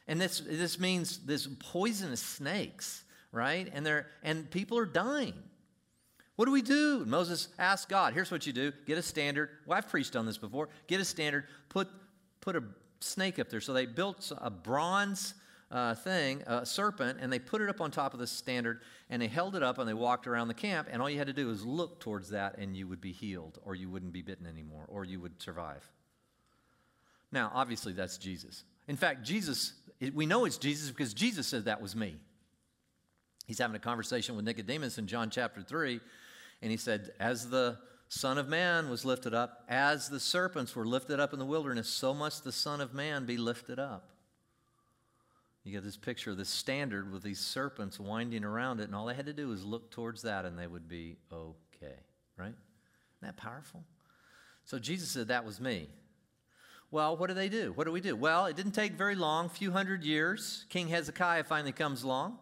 [0.07, 3.67] and this this means this poisonous snakes, right?
[3.73, 5.33] And they're and people are dying.
[6.39, 7.03] What do we do?
[7.05, 9.49] Moses asked God, here's what you do get a standard.
[9.65, 10.69] Well, I've preached on this before.
[10.87, 11.89] Get a standard, put,
[12.39, 12.63] put a
[13.01, 13.59] snake up there.
[13.59, 15.33] So they built a bronze
[15.71, 19.21] uh, thing, a serpent, and they put it up on top of the standard, and
[19.21, 21.33] they held it up, and they walked around the camp, and all you had to
[21.33, 24.47] do was look towards that, and you would be healed, or you wouldn't be bitten
[24.47, 25.87] anymore, or you would survive.
[27.31, 28.63] Now, obviously, that's Jesus.
[28.87, 29.73] In fact, Jesus,
[30.13, 32.15] we know it's Jesus because Jesus said that was me.
[33.45, 35.99] He's having a conversation with Nicodemus in John chapter 3,
[36.61, 37.77] and he said, As the
[38.07, 41.87] Son of Man was lifted up, as the serpents were lifted up in the wilderness,
[41.87, 44.09] so must the Son of Man be lifted up.
[45.69, 49.05] You get this picture of this standard with these serpents winding around it, and all
[49.05, 51.93] they had to do was look towards that and they would be okay,
[52.35, 52.47] right?
[52.47, 52.57] Isn't
[53.21, 53.83] that powerful?
[54.65, 55.89] So Jesus said, That was me.
[56.89, 57.71] Well, what do they do?
[57.73, 58.15] What do we do?
[58.15, 60.65] Well, it didn't take very long, a few hundred years.
[60.69, 62.39] King Hezekiah finally comes along.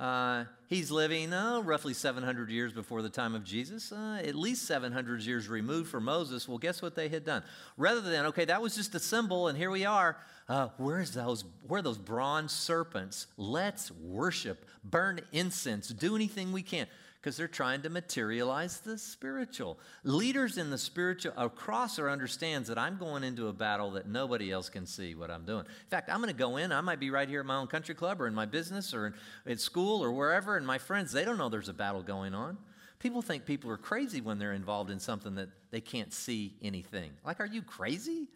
[0.00, 4.66] Uh, he's living uh, roughly 700 years before the time of Jesus, uh, at least
[4.66, 6.48] 700 years removed from Moses.
[6.48, 7.44] Well, guess what they had done?
[7.76, 10.16] Rather than, okay, that was just a symbol, and here we are.
[10.48, 11.44] Uh, where's those?
[11.68, 13.28] Where are those bronze serpents?
[13.36, 16.86] Let's worship, burn incense, do anything we can
[17.24, 19.78] because they're trying to materialize the spiritual.
[20.02, 24.52] Leaders in the spiritual across or understands that I'm going into a battle that nobody
[24.52, 25.60] else can see what I'm doing.
[25.60, 26.70] In fact, I'm going to go in.
[26.70, 29.06] I might be right here at my own country club or in my business or
[29.06, 29.14] in,
[29.46, 32.58] at school or wherever, and my friends they don't know there's a battle going on.
[32.98, 37.10] People think people are crazy when they're involved in something that they can't see anything.
[37.24, 38.28] Like, are you crazy?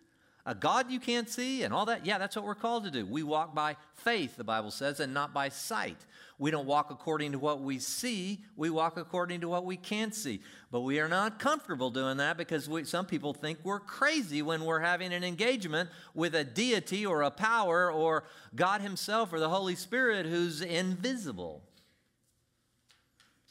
[0.49, 2.07] A God you can't see and all that.
[2.07, 3.05] Yeah, that's what we're called to do.
[3.05, 5.99] We walk by faith, the Bible says, and not by sight.
[6.39, 10.15] We don't walk according to what we see, we walk according to what we can't
[10.15, 10.41] see.
[10.71, 14.65] But we are not comfortable doing that because we, some people think we're crazy when
[14.65, 19.51] we're having an engagement with a deity or a power or God Himself or the
[19.51, 21.63] Holy Spirit who's invisible.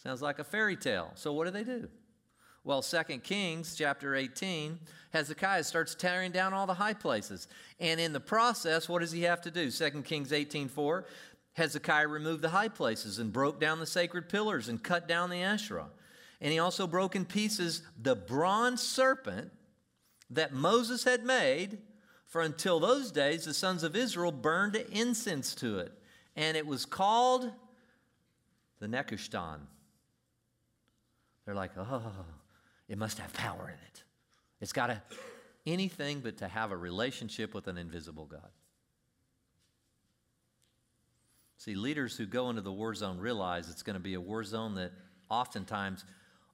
[0.01, 1.11] Sounds like a fairy tale.
[1.13, 1.89] So, what do they do?
[2.67, 4.77] Well, 2 Kings chapter 18,
[5.11, 7.47] Hezekiah starts tearing down all the high places.
[7.79, 9.71] And in the process, what does he have to do?
[9.71, 11.05] 2 Kings 18:4,
[11.53, 15.43] Hezekiah removed the high places and broke down the sacred pillars and cut down the
[15.43, 15.87] Asherah.
[16.41, 19.53] And he also broke in pieces the bronze serpent
[20.29, 21.77] that Moses had made,
[22.25, 25.93] for until those days the sons of Israel burned incense to it.
[26.35, 27.49] And it was called
[28.79, 29.59] the Nehushtan.
[31.45, 32.25] They're like, oh,
[32.87, 34.03] it must have power in it.
[34.61, 35.01] It's got to
[35.65, 38.49] anything but to have a relationship with an invisible God.
[41.57, 44.43] See, leaders who go into the war zone realize it's going to be a war
[44.43, 44.91] zone that
[45.29, 46.05] oftentimes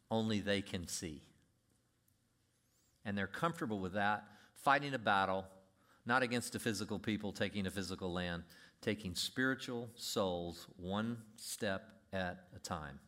[0.10, 1.22] only they can see.
[3.06, 4.24] And they're comfortable with that,
[4.56, 5.46] fighting a battle,
[6.06, 8.44] not against a physical people taking a physical land,
[8.82, 13.00] taking spiritual souls one step at a time.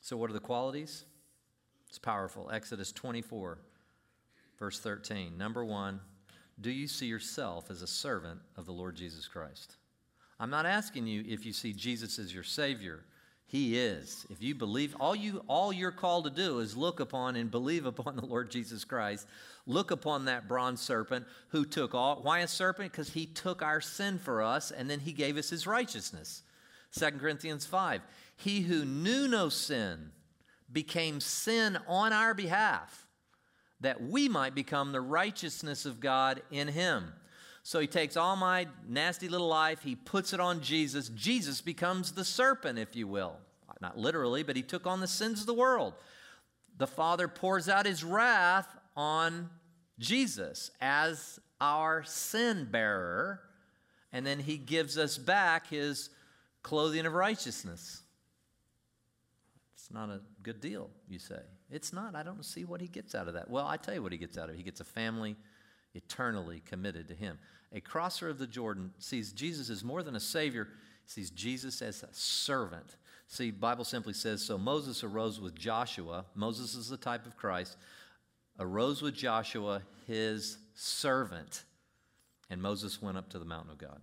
[0.00, 1.04] So, what are the qualities?
[1.92, 2.48] It's powerful.
[2.50, 3.58] Exodus 24,
[4.58, 5.36] verse 13.
[5.36, 6.00] Number one,
[6.58, 9.76] do you see yourself as a servant of the Lord Jesus Christ?
[10.40, 13.04] I'm not asking you if you see Jesus as your Savior.
[13.44, 14.24] He is.
[14.30, 17.84] If you believe, all you all you're called to do is look upon and believe
[17.84, 19.26] upon the Lord Jesus Christ.
[19.66, 22.20] Look upon that bronze serpent who took all.
[22.22, 22.90] Why a serpent?
[22.90, 26.42] Because he took our sin for us and then he gave us his righteousness.
[26.98, 28.00] 2 Corinthians 5.
[28.34, 30.12] He who knew no sin
[30.72, 33.06] became sin on our behalf,
[33.80, 37.12] that we might become the righteousness of God in him.
[37.62, 41.08] So he takes all my nasty little life, he puts it on Jesus.
[41.10, 43.36] Jesus becomes the serpent, if you will.
[43.80, 45.94] Not literally, but he took on the sins of the world.
[46.78, 49.50] The Father pours out his wrath on
[49.98, 53.40] Jesus as our sin bearer,
[54.12, 56.10] and then he gives us back his
[56.62, 58.01] clothing of righteousness.
[59.92, 61.40] Not a good deal, you say.
[61.70, 62.14] It's not.
[62.14, 63.50] I don't see what he gets out of that.
[63.50, 64.58] Well, I tell you what he gets out of it.
[64.58, 65.36] He gets a family
[65.94, 67.38] eternally committed to him.
[67.72, 70.68] A crosser of the Jordan sees Jesus as more than a savior,
[71.06, 72.96] sees Jesus as a servant.
[73.26, 76.24] See, Bible simply says, so Moses arose with Joshua.
[76.34, 77.76] Moses is the type of Christ.
[78.58, 81.64] Arose with Joshua, his servant.
[82.50, 84.00] And Moses went up to the mountain of God.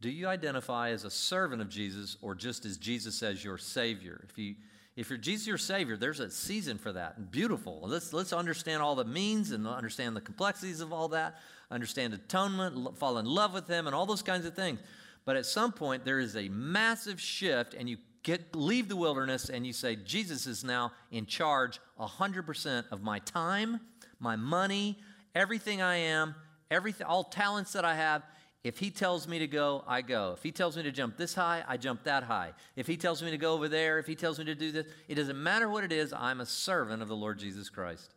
[0.00, 4.24] Do you identify as a servant of Jesus or just as Jesus as your Savior?
[4.28, 4.54] If, you,
[4.96, 7.32] if you're Jesus your Savior, there's a season for that.
[7.32, 7.80] Beautiful.
[7.82, 11.38] Let's, let's understand all the means and understand the complexities of all that,
[11.70, 14.78] understand atonement, fall in love with Him, and all those kinds of things.
[15.24, 19.48] But at some point, there is a massive shift, and you get, leave the wilderness
[19.48, 23.80] and you say, Jesus is now in charge 100% of my time,
[24.20, 24.98] my money,
[25.34, 26.34] everything I am,
[26.70, 28.22] everything, all talents that I have.
[28.64, 30.34] If he tells me to go, I go.
[30.36, 32.52] If he tells me to jump this high, I jump that high.
[32.74, 34.86] If he tells me to go over there, if he tells me to do this,
[35.06, 38.14] it doesn't matter what it is, I'm a servant of the Lord Jesus Christ.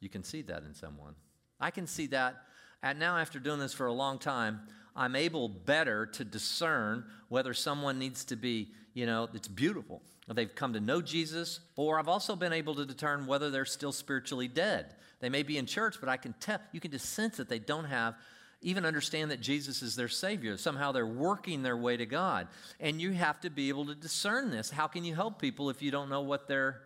[0.00, 1.14] You can see that in someone.
[1.60, 2.42] I can see that.
[2.82, 4.60] And now, after doing this for a long time,
[4.94, 10.02] I'm able better to discern whether someone needs to be, you know, it's beautiful.
[10.28, 13.92] They've come to know Jesus, or I've also been able to determine whether they're still
[13.92, 14.94] spiritually dead.
[15.20, 17.58] They may be in church, but I can tell, you can just sense that they
[17.58, 18.14] don't have
[18.60, 20.56] even understand that Jesus is their Savior.
[20.56, 22.48] Somehow they're working their way to God.
[22.80, 24.70] And you have to be able to discern this.
[24.70, 26.80] How can you help people if you don't know what their,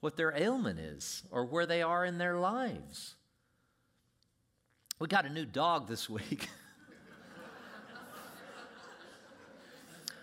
[0.00, 3.16] what their ailment is or where they are in their lives?
[5.00, 6.48] We got a new dog this week.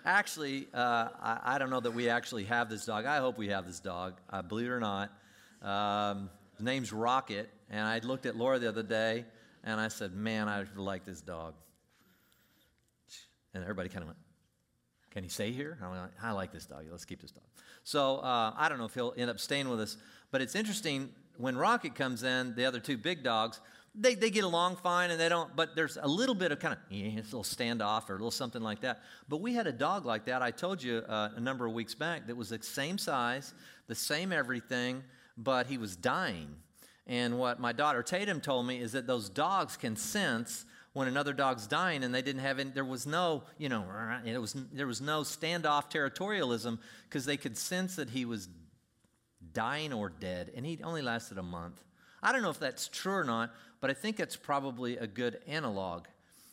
[0.06, 3.06] actually, uh, I, I, don't know that we actually have this dog.
[3.06, 5.12] I hope we have this dog, uh, believe it or not.
[5.62, 7.50] Um, his name's Rocket.
[7.69, 9.26] And I looked at Laura the other day
[9.67, 11.53] and I said, Man, I like this dog.
[13.53, 14.17] And everybody kind of went,
[15.12, 15.77] Can he stay here?
[15.84, 16.86] I'm like, I like this dog.
[16.89, 17.43] Let's keep this dog.
[17.84, 19.97] So uh, I don't know if he'll end up staying with us.
[20.32, 23.60] But it's interesting when Rocket comes in, the other two big dogs,
[23.93, 26.73] they, they get along fine and they don't, but there's a little bit of kind
[26.73, 29.01] of eh, a little standoff or a little something like that.
[29.27, 31.95] But we had a dog like that, I told you uh, a number of weeks
[31.95, 33.53] back, that was the same size,
[33.88, 35.03] the same everything,
[35.36, 36.56] but he was dying.
[37.07, 41.31] And what my daughter Tatum told me is that those dogs can sense when another
[41.31, 43.85] dog's dying and they didn't have any, there was no, you know,
[44.25, 48.49] it was, there was no standoff territorialism because they could sense that he was
[49.53, 50.51] dying or dead.
[50.55, 51.81] And he only lasted a month.
[52.21, 55.39] I don't know if that's true or not, but I think it's probably a good
[55.47, 56.05] analog.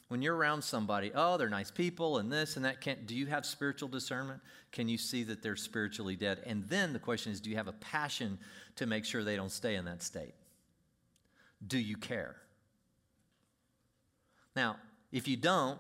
[0.09, 3.27] When you're around somebody, oh, they're nice people and this and that, can, do you
[3.27, 4.41] have spiritual discernment?
[4.71, 6.43] Can you see that they're spiritually dead?
[6.45, 8.39] And then the question is, do you have a passion
[8.77, 10.35] to make sure they don't stay in that state?
[11.67, 12.37] Do you care?
[14.57, 14.77] Now,
[15.13, 15.79] if you don't,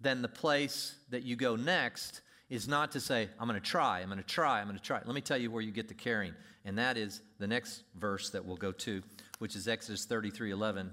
[0.00, 2.20] then the place that you go next
[2.50, 4.82] is not to say, I'm going to try, I'm going to try, I'm going to
[4.82, 5.00] try.
[5.04, 6.34] Let me tell you where you get the caring.
[6.64, 9.02] And that is the next verse that we'll go to,
[9.38, 10.92] which is Exodus 33 11.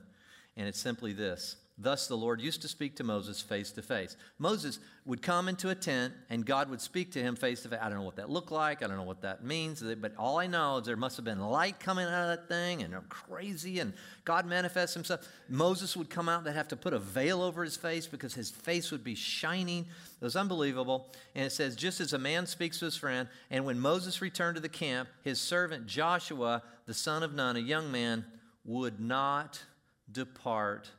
[0.56, 4.18] And it's simply this Thus the Lord used to speak to Moses face to face.
[4.38, 7.80] Moses would come into a tent and God would speak to him face to face.
[7.82, 8.84] I don't know what that looked like.
[8.84, 9.82] I don't know what that means.
[9.82, 12.84] But all I know is there must have been light coming out of that thing
[12.84, 13.94] and crazy and
[14.26, 15.26] God manifests himself.
[15.48, 16.44] Moses would come out.
[16.44, 19.86] They'd have to put a veil over his face because his face would be shining.
[20.20, 21.08] It was unbelievable.
[21.34, 24.56] And it says, just as a man speaks to his friend, and when Moses returned
[24.56, 28.26] to the camp, his servant Joshua, the son of Nun, a young man,
[28.66, 29.64] would not
[30.12, 30.90] depart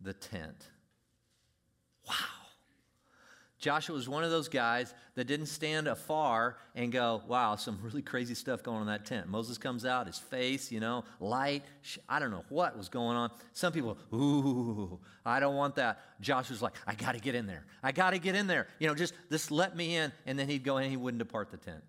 [0.00, 0.66] the tent.
[2.08, 2.14] Wow.
[3.60, 8.00] Joshua was one of those guys that didn't stand afar and go, wow, some really
[8.00, 9.28] crazy stuff going on in that tent.
[9.28, 11.62] Moses comes out, his face, you know, light.
[12.08, 13.30] I don't know what was going on.
[13.52, 16.00] Some people, ooh, I don't want that.
[16.22, 17.66] Joshua's like, I got to get in there.
[17.82, 18.66] I got to get in there.
[18.78, 20.10] You know, just, just let me in.
[20.24, 21.82] And then he'd go in and he wouldn't depart the tent.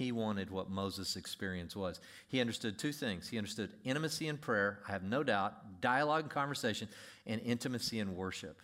[0.00, 2.00] He wanted what Moses' experience was.
[2.26, 3.28] He understood two things.
[3.28, 6.88] He understood intimacy in prayer, I have no doubt, dialogue and conversation,
[7.26, 8.62] and intimacy in worship.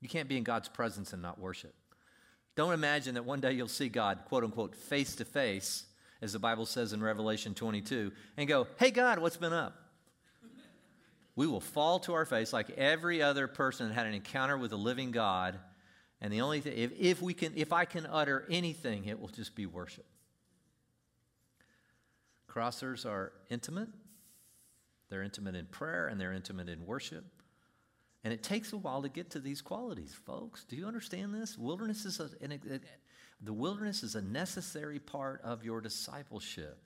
[0.00, 1.74] You can't be in God's presence and not worship.
[2.54, 5.86] Don't imagine that one day you'll see God, quote unquote, face to face,
[6.22, 9.74] as the Bible says in Revelation 22, and go, Hey, God, what's been up?
[11.34, 14.70] we will fall to our face like every other person that had an encounter with
[14.70, 15.58] the living God
[16.20, 19.28] And the only thing, if, if we can, if I can utter anything, it will
[19.28, 20.06] just be worship.
[22.56, 23.88] Crossers are intimate.
[25.10, 27.24] They're intimate in prayer and they're intimate in worship.
[28.24, 30.64] And it takes a while to get to these qualities, folks.
[30.64, 31.58] Do you understand this?
[31.58, 32.30] Wilderness is a,
[33.42, 36.78] the wilderness is a necessary part of your discipleship.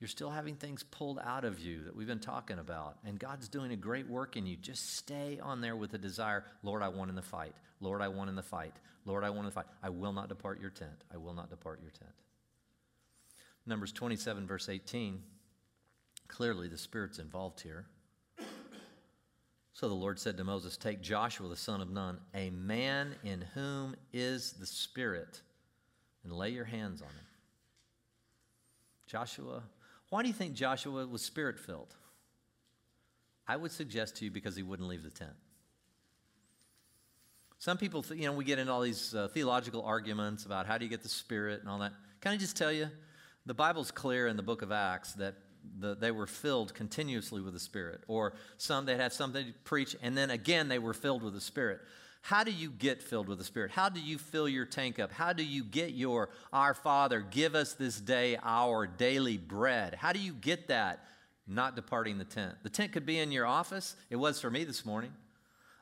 [0.00, 2.96] You're still having things pulled out of you that we've been talking about.
[3.04, 4.56] And God's doing a great work in you.
[4.56, 7.54] Just stay on there with the desire Lord, I won in the fight.
[7.80, 8.74] Lord, I won in the fight.
[9.04, 9.66] Lord, I won in the fight.
[9.82, 11.04] I will not depart your tent.
[11.12, 12.12] I will not depart your tent.
[13.66, 15.22] Numbers 27, verse 18.
[16.28, 17.86] Clearly, the Spirit's involved here.
[19.72, 23.42] So the Lord said to Moses, Take Joshua the son of Nun, a man in
[23.54, 25.42] whom is the Spirit,
[26.24, 27.26] and lay your hands on him.
[29.06, 29.62] Joshua,
[30.08, 31.94] why do you think Joshua was spirit filled?
[33.46, 35.34] I would suggest to you because he wouldn't leave the tent.
[37.58, 40.78] Some people, th- you know, we get into all these uh, theological arguments about how
[40.78, 41.92] do you get the Spirit and all that.
[42.20, 42.88] Can I just tell you,
[43.46, 45.34] the Bible's clear in the book of Acts that
[45.78, 49.96] the, they were filled continuously with the Spirit, or some they had something to preach,
[50.02, 51.80] and then again they were filled with the Spirit.
[52.22, 53.70] How do you get filled with the Spirit?
[53.70, 55.12] How do you fill your tank up?
[55.12, 59.94] How do you get your Our Father, give us this day our daily bread?
[59.94, 61.04] How do you get that?
[61.46, 62.56] Not departing the tent.
[62.64, 63.94] The tent could be in your office.
[64.10, 65.12] It was for me this morning.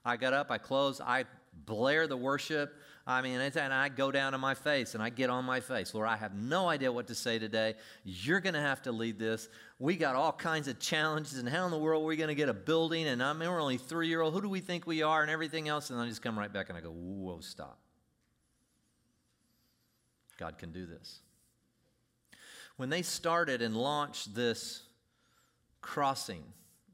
[0.05, 1.25] I got up, I closed, I
[1.65, 2.75] blare the worship.
[3.07, 5.93] I mean, and I go down to my face and I get on my face.
[5.93, 7.75] Lord, I have no idea what to say today.
[8.03, 9.49] You're going to have to lead this.
[9.79, 12.35] We got all kinds of challenges, and how in the world are we going to
[12.35, 13.07] get a building?
[13.07, 14.33] And I mean, we're only three year old.
[14.33, 15.21] Who do we think we are?
[15.21, 15.91] And everything else.
[15.91, 17.79] And I just come right back and I go, whoa, stop.
[20.39, 21.21] God can do this.
[22.77, 24.83] When they started and launched this
[25.83, 26.43] crossing,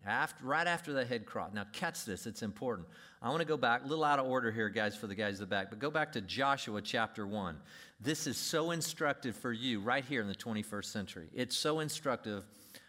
[0.05, 1.55] after, right after the head crossed.
[1.55, 2.89] Now, catch this, it's important.
[3.23, 5.35] I want to go back, a little out of order here, guys, for the guys
[5.35, 7.57] in the back, but go back to Joshua chapter 1.
[8.01, 11.29] This is so instructive for you right here in the 21st century.
[11.35, 12.45] It's so instructive.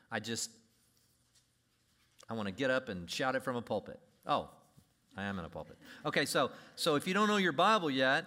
[0.09, 0.49] I just,
[2.29, 3.99] I want to get up and shout it from a pulpit.
[4.25, 4.49] Oh,
[5.17, 5.77] I am in a pulpit.
[6.05, 8.25] Okay, so, so if you don't know your Bible yet,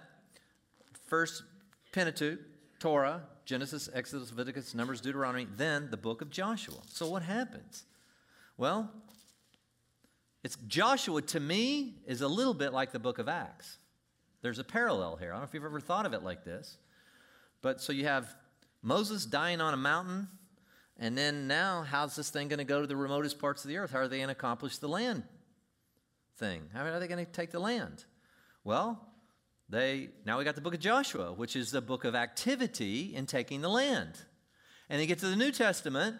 [1.07, 1.41] first
[1.91, 2.39] Pentateuch,
[2.79, 6.77] Torah, Genesis, Exodus, Leviticus, Numbers, Deuteronomy, then the book of Joshua.
[6.87, 7.85] So what happens?
[8.57, 8.91] Well,
[10.45, 13.79] it's Joshua to me is a little bit like the book of Acts.
[14.43, 15.29] There's a parallel here.
[15.29, 16.77] I don't know if you've ever thought of it like this.
[17.63, 18.31] But so you have
[18.83, 20.27] Moses dying on a mountain,
[20.99, 23.77] and then now how's this thing going to go to the remotest parts of the
[23.77, 23.89] earth?
[23.89, 25.23] How are they going to accomplish the land
[26.37, 26.61] thing?
[26.71, 28.05] How are they going to take the land?
[28.63, 29.03] Well,
[29.67, 33.25] they now we got the book of Joshua, which is the book of activity in
[33.25, 34.13] taking the land.
[34.91, 36.17] And you get to the New Testament,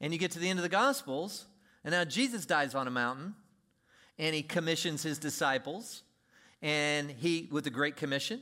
[0.00, 1.46] and you get to the end of the Gospels,
[1.82, 3.34] and now Jesus dies on a mountain
[4.18, 6.02] and he commissions his disciples
[6.62, 8.40] and he with the great commission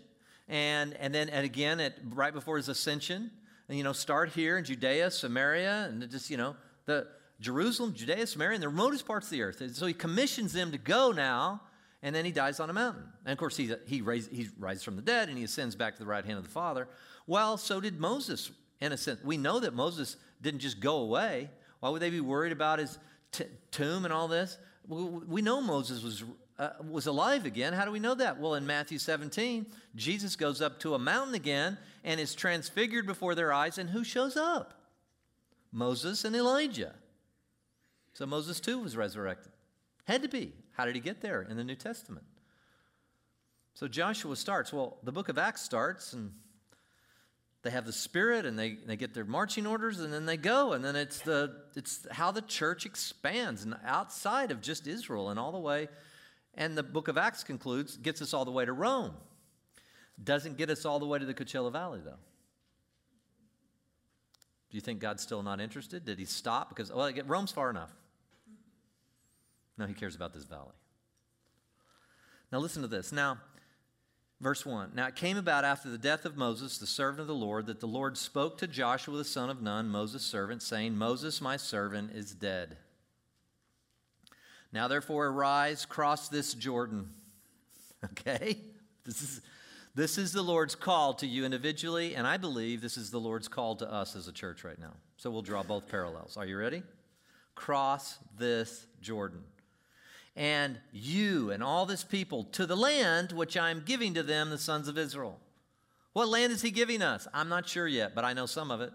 [0.48, 3.30] and and then and again at right before his ascension
[3.68, 7.06] and you know start here in Judea, Samaria and just you know the
[7.40, 9.60] Jerusalem, Judea, Samaria, and the remotest parts of the earth.
[9.60, 11.60] And so he commissions them to go now,
[12.02, 13.04] and then he dies on a mountain.
[13.24, 15.94] And of course, he, he, raised, he rises from the dead and he ascends back
[15.94, 16.88] to the right hand of the Father.
[17.26, 19.22] Well, so did Moses, in a sense.
[19.22, 21.50] We know that Moses didn't just go away.
[21.80, 22.98] Why would they be worried about his
[23.32, 24.56] t- tomb and all this?
[24.88, 26.24] We know Moses was,
[26.58, 27.72] uh, was alive again.
[27.72, 28.38] How do we know that?
[28.38, 33.34] Well, in Matthew 17, Jesus goes up to a mountain again and is transfigured before
[33.34, 33.78] their eyes.
[33.78, 34.74] And who shows up?
[35.72, 36.94] Moses and Elijah.
[38.12, 39.52] So Moses too was resurrected.
[40.04, 40.52] Had to be.
[40.72, 42.24] How did he get there in the New Testament?
[43.74, 44.72] So Joshua starts.
[44.72, 46.32] Well, the book of Acts starts, and
[47.66, 50.72] they have the spirit and they, they get their marching orders and then they go.
[50.72, 55.38] And then it's the it's how the church expands and outside of just israel and
[55.38, 55.88] all the way
[56.54, 59.14] and the book of acts concludes gets us all the way to rome.
[60.22, 62.20] Doesn't get us all the way to the coachella valley though.
[64.70, 66.04] Do you think god's still not interested?
[66.04, 66.68] Did he stop?
[66.68, 67.90] Because well rome's far enough.
[69.76, 70.76] No he cares about this valley.
[72.52, 73.10] Now listen to this.
[73.10, 73.38] Now
[74.40, 77.34] Verse 1 Now it came about after the death of Moses, the servant of the
[77.34, 81.40] Lord, that the Lord spoke to Joshua the son of Nun, Moses' servant, saying, Moses,
[81.40, 82.76] my servant, is dead.
[84.72, 87.10] Now therefore arise, cross this Jordan.
[88.04, 88.58] Okay?
[89.04, 89.40] This is,
[89.94, 93.48] this is the Lord's call to you individually, and I believe this is the Lord's
[93.48, 94.92] call to us as a church right now.
[95.16, 96.36] So we'll draw both parallels.
[96.36, 96.82] Are you ready?
[97.54, 99.42] Cross this Jordan
[100.36, 104.50] and you and all this people to the land which I am giving to them,
[104.50, 105.40] the sons of Israel.
[106.12, 107.26] What land is he giving us?
[107.34, 108.92] I'm not sure yet, but I know some of it.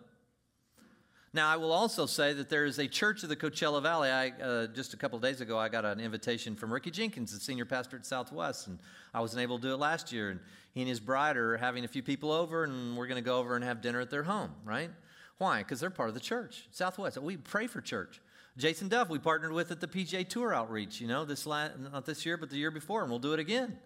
[1.34, 4.10] Now, I will also say that there is a church of the Coachella Valley.
[4.10, 7.39] I, uh, just a couple days ago, I got an invitation from Ricky Jenkins, the
[7.39, 8.80] senior pastor at Southwest, and
[9.14, 10.32] I wasn't able to do it last year.
[10.32, 10.42] And
[10.74, 13.38] he and his bride are having a few people over, and we're going to go
[13.38, 14.89] over and have dinner at their home, right?
[15.38, 15.60] Why?
[15.60, 17.18] Because they're part of the church, Southwest.
[17.18, 18.20] We pray for church.
[18.58, 22.06] Jason Duff, we partnered with at the PGA Tour outreach, you know, this last, not
[22.06, 23.78] this year, but the year before, and we'll do it again.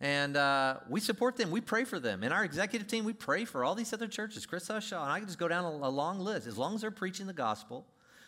[0.00, 1.50] And uh, we support them.
[1.50, 2.22] We pray for them.
[2.22, 4.46] In our executive team, we pray for all these other churches.
[4.46, 6.46] Chris Hushaw, and I can just go down a, a long list.
[6.46, 7.86] As long as they're preaching the gospel,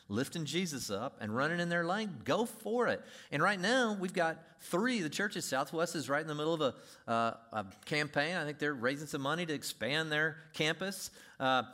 [0.09, 3.03] lifting Jesus up, and running in their lane, go for it.
[3.31, 5.01] And right now, we've got three.
[5.01, 6.75] The church churches, Southwest is right in the middle of a,
[7.11, 8.37] uh, a campaign.
[8.37, 11.11] I think they're raising some money to expand their campus.
[11.41, 11.65] Uh,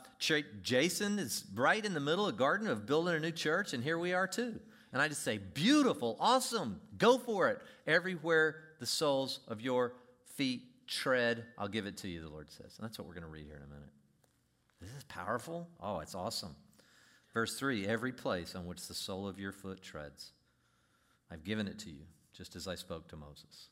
[0.63, 3.99] Jason is right in the middle of garden of building a new church, and here
[3.99, 4.59] we are too.
[4.91, 7.61] And I just say, beautiful, awesome, go for it.
[7.85, 9.93] Everywhere the soles of your
[10.35, 12.73] feet tread, I'll give it to you, the Lord says.
[12.77, 13.89] And that's what we're going to read here in a minute.
[14.81, 15.69] This is powerful.
[15.79, 16.55] Oh, it's awesome.
[17.33, 20.31] Verse 3 Every place on which the sole of your foot treads,
[21.31, 22.05] I've given it to you,
[22.35, 23.69] just as I spoke to Moses.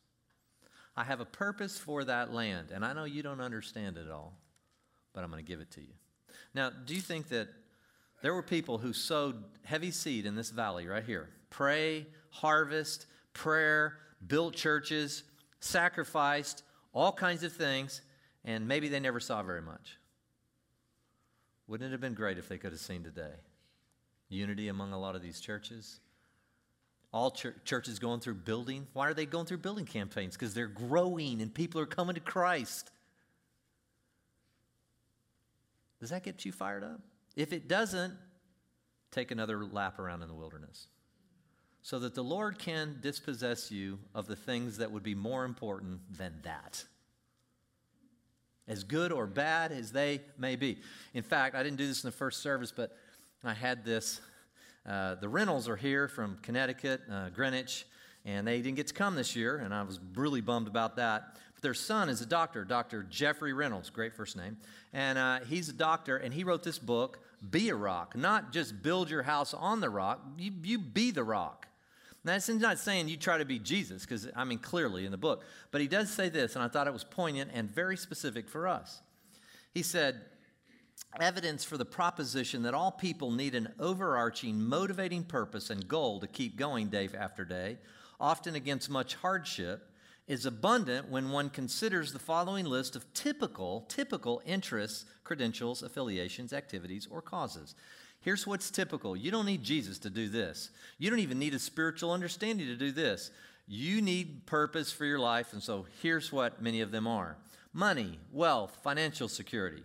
[0.95, 4.38] I have a purpose for that land, and I know you don't understand it all,
[5.14, 5.93] but I'm going to give it to you.
[6.53, 7.47] Now, do you think that
[8.22, 11.30] there were people who sowed heavy seed in this valley right here?
[11.49, 13.97] Pray, harvest, prayer,
[14.28, 15.24] built churches,
[15.59, 18.01] sacrificed, all kinds of things,
[18.43, 19.97] and maybe they never saw very much.
[21.68, 23.32] Wouldn't it have been great if they could have seen today?
[24.32, 25.99] Unity among a lot of these churches.
[27.13, 28.88] All ch- churches going through building.
[28.93, 30.36] Why are they going through building campaigns?
[30.36, 32.89] Because they're growing and people are coming to Christ.
[35.99, 37.01] Does that get you fired up?
[37.36, 38.13] If it doesn't,
[39.11, 40.88] take another lap around in the wilderness
[41.82, 45.99] so that the Lord can dispossess you of the things that would be more important
[46.17, 46.84] than that.
[48.67, 50.77] As good or bad as they may be.
[51.13, 52.95] In fact, I didn't do this in the first service, but
[53.43, 54.21] I had this.
[54.87, 57.87] Uh, the Reynolds are here from Connecticut, uh, Greenwich,
[58.23, 61.39] and they didn't get to come this year, and I was really bummed about that.
[61.55, 63.01] But their son is a doctor, Dr.
[63.01, 64.57] Jeffrey Reynolds, great first name.
[64.93, 67.19] And uh, he's a doctor, and he wrote this book,
[67.49, 68.15] Be a Rock.
[68.15, 71.67] Not just build your house on the rock, you, you be the rock.
[72.23, 75.17] Now, is not saying you try to be Jesus, because, I mean, clearly in the
[75.17, 75.43] book.
[75.71, 78.67] But he does say this, and I thought it was poignant and very specific for
[78.67, 79.01] us.
[79.73, 80.21] He said,
[81.20, 86.28] Evidence for the proposition that all people need an overarching, motivating purpose and goal to
[86.28, 87.78] keep going day after day,
[88.20, 89.89] often against much hardship,
[90.28, 97.07] is abundant when one considers the following list of typical, typical interests, credentials, affiliations, activities,
[97.12, 97.76] or causes.
[98.22, 101.59] Here's what's typical you don't need Jesus to do this, you don't even need a
[101.59, 103.32] spiritual understanding to do this.
[103.68, 107.38] You need purpose for your life, and so here's what many of them are
[107.74, 109.84] money, wealth, financial security,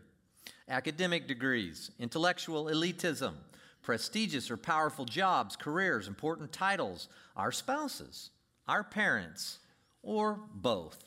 [0.69, 3.35] academic degrees, intellectual elitism,
[3.83, 8.31] prestigious or powerful jobs, careers, important titles, our spouses,
[8.67, 9.59] our parents,
[10.03, 11.07] or both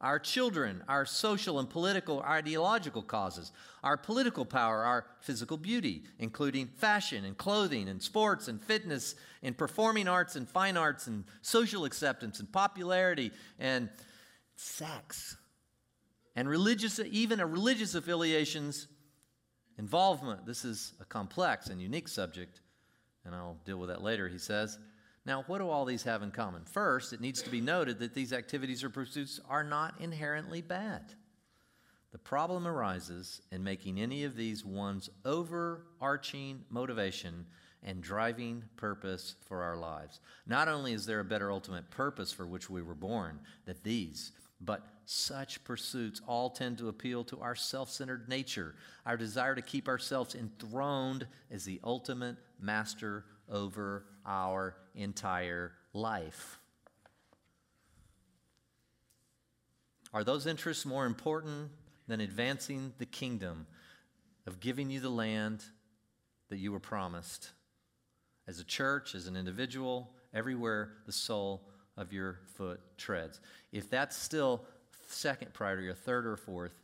[0.00, 3.50] our children, our social and political, ideological causes,
[3.82, 9.58] our political power, our physical beauty, including fashion and clothing and sports and fitness and
[9.58, 13.88] performing arts and fine arts and social acceptance and popularity and
[14.54, 15.36] sex
[16.36, 18.86] and religious, even a religious affiliations
[19.78, 20.44] involvement.
[20.44, 22.60] This is a complex and unique subject,
[23.24, 24.78] and I'll deal with that later, he says.
[25.24, 26.64] Now, what do all these have in common?
[26.64, 31.12] First, it needs to be noted that these activities or pursuits are not inherently bad.
[32.12, 37.44] The problem arises in making any of these one's overarching motivation
[37.82, 40.20] and driving purpose for our lives.
[40.46, 44.32] Not only is there a better ultimate purpose for which we were born than these,
[44.60, 48.74] but such pursuits all tend to appeal to our self centered nature,
[49.06, 56.58] our desire to keep ourselves enthroned as the ultimate master over our entire life.
[60.12, 61.70] Are those interests more important
[62.06, 63.66] than advancing the kingdom
[64.46, 65.62] of giving you the land
[66.48, 67.50] that you were promised?
[68.46, 71.67] As a church, as an individual, everywhere the sole
[71.98, 73.40] of your foot treads.
[73.72, 74.64] If that's still
[75.08, 76.80] second priority or third or fourth,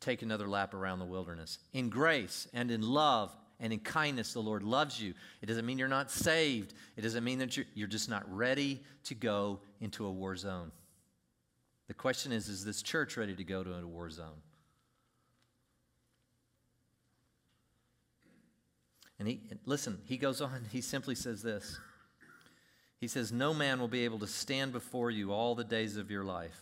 [0.00, 1.58] take another lap around the wilderness.
[1.72, 5.14] In grace and in love and in kindness the Lord loves you.
[5.40, 6.74] It doesn't mean you're not saved.
[6.96, 10.72] It doesn't mean that you're, you're just not ready to go into a war zone.
[11.88, 14.42] The question is is this church ready to go to a war zone?
[19.18, 21.78] And he, listen, he goes on, he simply says this.
[23.00, 26.10] He says, No man will be able to stand before you all the days of
[26.10, 26.60] your life.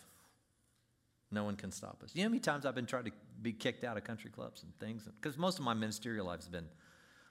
[1.30, 2.12] No one can stop us.
[2.14, 3.12] You know how many times I've been trying to
[3.43, 5.07] be kicked out of country clubs and things?
[5.20, 6.68] Because most of my ministerial life has been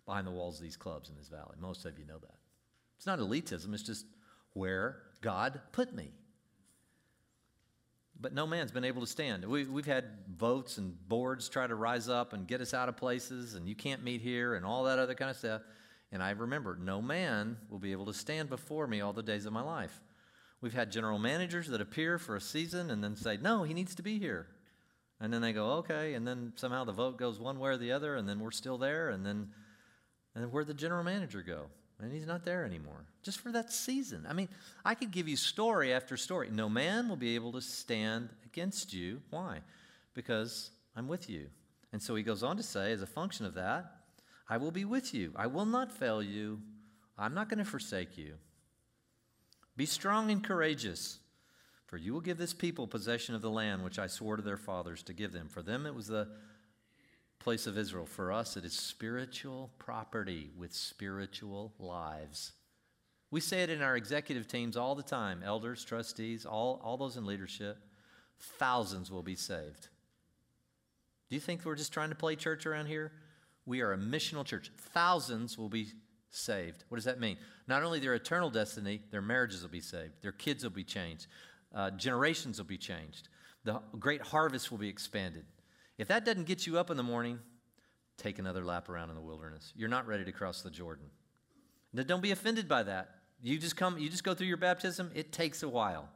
[0.05, 1.55] behind the walls of these clubs in this valley.
[1.59, 2.35] Most of you know that.
[2.97, 4.05] It's not elitism, it's just
[4.53, 6.11] where God put me.
[8.19, 9.45] But no man's been able to stand.
[9.45, 10.05] We, we've had
[10.35, 13.75] votes and boards try to rise up and get us out of places, and you
[13.75, 15.61] can't meet here, and all that other kind of stuff.
[16.11, 19.45] And I remember, no man will be able to stand before me all the days
[19.45, 20.01] of my life.
[20.61, 23.93] We've had general managers that appear for a season and then say, no, he needs
[23.95, 24.47] to be here.
[25.19, 26.13] And then they go, okay.
[26.13, 28.77] And then somehow the vote goes one way or the other, and then we're still
[28.77, 29.09] there.
[29.09, 29.49] And then,
[30.33, 31.65] and then where'd the general manager go?
[31.99, 34.27] And he's not there anymore, just for that season.
[34.29, 34.49] I mean,
[34.85, 36.49] I could give you story after story.
[36.51, 39.21] No man will be able to stand against you.
[39.31, 39.61] Why?
[40.13, 41.47] Because I'm with you.
[41.91, 43.96] And so he goes on to say, as a function of that,
[44.49, 45.33] I will be with you.
[45.35, 46.61] I will not fail you.
[47.17, 48.35] I'm not going to forsake you.
[49.75, 51.19] Be strong and courageous.
[51.85, 54.57] For you will give this people possession of the land which I swore to their
[54.57, 55.47] fathers to give them.
[55.47, 56.27] For them it was the
[57.39, 58.05] place of Israel.
[58.05, 62.51] For us it is spiritual property with spiritual lives.
[63.31, 67.17] We say it in our executive teams all the time elders, trustees, all, all those
[67.17, 67.77] in leadership.
[68.39, 69.87] Thousands will be saved.
[71.29, 73.11] Do you think we're just trying to play church around here?
[73.67, 74.71] We are a missional church.
[74.77, 75.91] Thousands will be
[76.31, 76.85] saved.
[76.87, 77.37] What does that mean?
[77.67, 81.27] Not only their eternal destiny, their marriages will be saved, their kids will be changed,
[81.75, 83.27] uh, generations will be changed.
[83.65, 85.45] The great harvest will be expanded.
[85.97, 87.39] If that doesn't get you up in the morning,
[88.17, 89.73] take another lap around in the wilderness.
[89.75, 91.07] You're not ready to cross the Jordan.
[91.91, 93.09] Now, don't be offended by that.
[93.41, 95.11] You just come, you just go through your baptism.
[95.13, 96.07] It takes a while.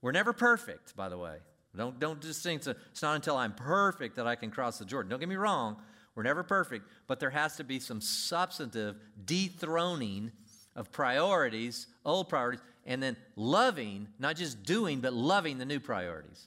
[0.00, 1.38] We're never perfect, by the way.
[1.76, 5.10] Don't, don't just think it's not until I'm perfect that I can cross the Jordan.
[5.10, 5.76] Don't get me wrong.
[6.14, 10.30] We're never perfect, but there has to be some substantive dethroning
[10.76, 16.46] of priorities, old priorities, and then loving, not just doing, but loving the new priorities.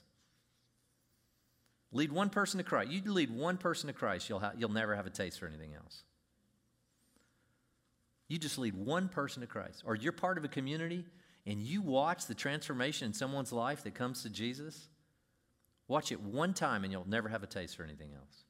[1.92, 2.90] Lead one person to Christ.
[2.90, 5.74] You lead one person to Christ, you'll, ha- you'll never have a taste for anything
[5.74, 6.02] else.
[8.28, 9.82] You just lead one person to Christ.
[9.86, 11.04] Or you're part of a community
[11.46, 14.88] and you watch the transformation in someone's life that comes to Jesus.
[15.88, 18.44] Watch it one time and you'll never have a taste for anything else.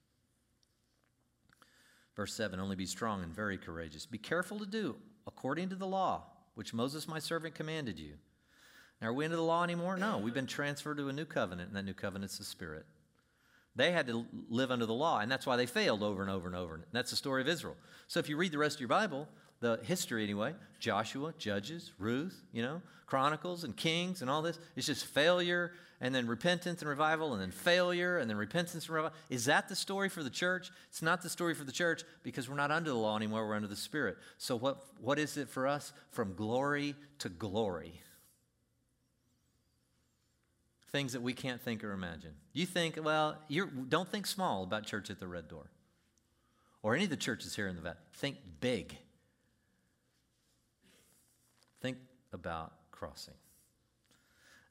[2.18, 4.04] Verse 7 Only be strong and very courageous.
[4.04, 4.96] Be careful to do
[5.28, 6.24] according to the law
[6.56, 8.14] which Moses my servant commanded you.
[9.00, 9.96] Now, are we under the law anymore?
[9.96, 12.84] No, we've been transferred to a new covenant, and that new covenant's the Spirit.
[13.76, 16.48] They had to live under the law, and that's why they failed over and over
[16.48, 16.74] and over.
[16.74, 17.76] And that's the story of Israel.
[18.08, 19.28] So if you read the rest of your Bible,
[19.60, 24.86] the history anyway, Joshua, Judges, Ruth, you know, Chronicles and Kings and all this, it's
[24.86, 29.16] just failure and then repentance and revival and then failure and then repentance and revival.
[29.30, 30.70] Is that the story for the church?
[30.90, 33.56] It's not the story for the church because we're not under the law anymore, we're
[33.56, 34.18] under the Spirit.
[34.36, 35.92] So what, what is it for us?
[36.10, 38.00] From glory to glory.
[40.92, 42.32] Things that we can't think or imagine.
[42.52, 45.70] You think, well, you don't think small about church at the Red Door
[46.82, 47.96] or any of the churches here in the valley.
[48.14, 48.96] Think big.
[51.80, 51.98] Think
[52.32, 53.34] about crossing.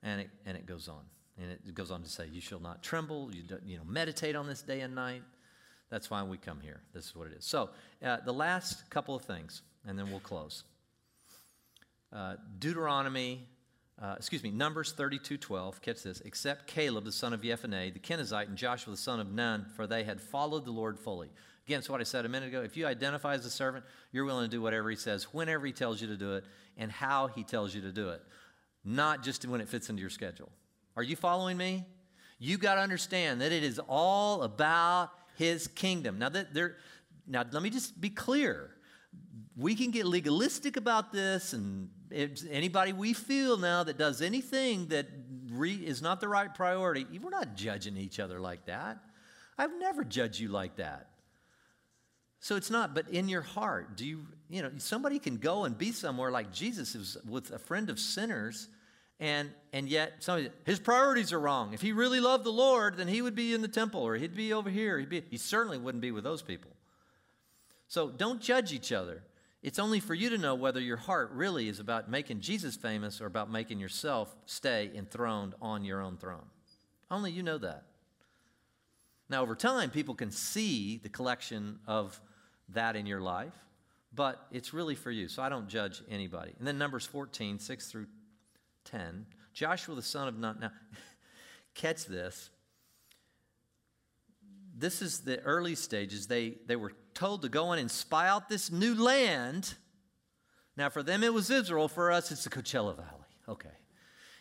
[0.04, 1.02] And it, and it goes on.
[1.40, 4.48] And it goes on to say, You shall not tremble, you, you know, meditate on
[4.48, 5.22] this day and night.
[5.90, 6.82] That's why we come here.
[6.94, 7.46] This is what it is.
[7.46, 7.70] So,
[8.04, 10.64] uh, the last couple of things, and then we'll close.
[12.12, 13.48] Uh, Deuteronomy,
[14.02, 18.00] uh, excuse me, Numbers 32 12, catch this, except Caleb the son of Jephunneh, the
[18.00, 21.30] Kenizzite, and Joshua the son of Nun, for they had followed the Lord fully.
[21.68, 22.62] Again, it's what I said a minute ago.
[22.62, 25.74] If you identify as a servant, you're willing to do whatever he says, whenever he
[25.74, 26.46] tells you to do it,
[26.78, 28.22] and how he tells you to do it,
[28.86, 30.50] not just when it fits into your schedule.
[30.96, 31.84] Are you following me?
[32.40, 36.20] You got to understand that it is all about his kingdom.
[36.20, 36.78] Now that there
[37.28, 38.72] now let me just be clear.
[39.58, 41.90] We can get legalistic about this and
[42.50, 45.08] anybody we feel now that does anything that
[45.52, 49.00] re, is not the right priority, we're not judging each other like that.
[49.58, 51.10] I've never judged you like that.
[52.48, 55.78] So it's not, but in your heart, do you, you know, somebody can go and
[55.78, 58.70] be somewhere like Jesus is with a friend of sinners
[59.20, 61.74] and, and yet, somebody, his priorities are wrong.
[61.74, 64.34] If he really loved the Lord, then he would be in the temple or he'd
[64.34, 64.98] be over here.
[64.98, 66.72] He'd be, he certainly wouldn't be with those people.
[67.90, 69.24] So don't judge each other.
[69.62, 73.20] It's only for you to know whether your heart really is about making Jesus famous
[73.20, 76.46] or about making yourself stay enthroned on your own throne.
[77.12, 77.84] Only you know that.
[79.30, 82.22] Now, over time, people can see the collection of
[82.70, 83.54] that in your life,
[84.14, 85.28] but it's really for you.
[85.28, 86.54] So I don't judge anybody.
[86.58, 88.08] And then Numbers 14, 6 through
[88.86, 90.58] 10, Joshua the son of Nun.
[90.60, 90.72] Now,
[91.74, 92.50] catch this.
[94.78, 96.28] This is the early stages.
[96.28, 99.74] They, they were told to go in and spy out this new land.
[100.76, 101.88] Now, for them, it was Israel.
[101.88, 103.10] For us, it's the Coachella Valley.
[103.50, 103.70] Okay.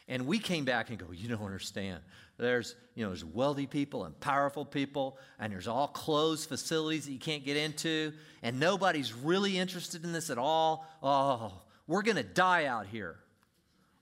[0.09, 2.03] And we came back and go, you don't understand.
[2.39, 7.13] There's, you know, there's wealthy people and powerful people, and there's all closed facilities that
[7.13, 8.13] you can't get into,
[8.43, 10.87] and nobody's really interested in this at all.
[11.03, 11.53] Oh,
[11.87, 13.17] we're going to die out here.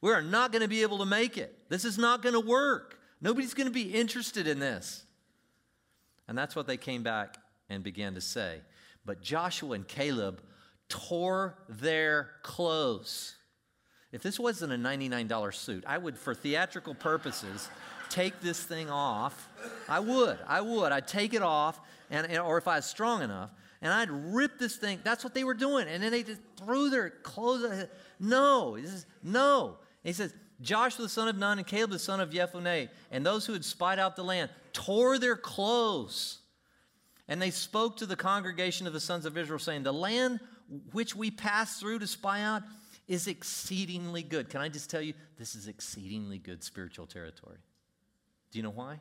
[0.01, 1.57] We are not going to be able to make it.
[1.69, 2.99] This is not going to work.
[3.21, 5.05] Nobody's going to be interested in this.
[6.27, 7.39] And that's what they came back
[7.71, 8.61] and began to say.
[9.07, 10.43] But Joshua and Caleb
[10.89, 13.37] tore their clothes.
[14.13, 17.69] If this wasn't a $99 suit, I would, for theatrical purposes,
[18.11, 19.49] take this thing off.
[19.89, 20.39] I would.
[20.47, 20.93] I would.
[20.93, 21.79] I'd take it off,
[22.11, 23.51] and, or if I was strong enough,
[23.83, 25.01] and I'd rip this thing.
[25.05, 25.89] That's what they were doing.
[25.89, 27.87] And then they just threw their clothes.
[28.19, 28.75] No.
[28.75, 29.77] He says, no.
[30.03, 30.33] he says,
[30.63, 33.65] Joshua the son of Nun and Caleb the son of Jephunneh, and those who had
[33.65, 36.39] spied out the land, tore their clothes.
[37.29, 40.41] And they spoke to the congregation of the sons of Israel, saying, The land
[40.93, 42.63] which we passed through to spy out
[43.07, 44.49] is exceedingly good.
[44.49, 47.59] Can I just tell you, this is exceedingly good spiritual territory.
[48.55, 49.01] Do you know why?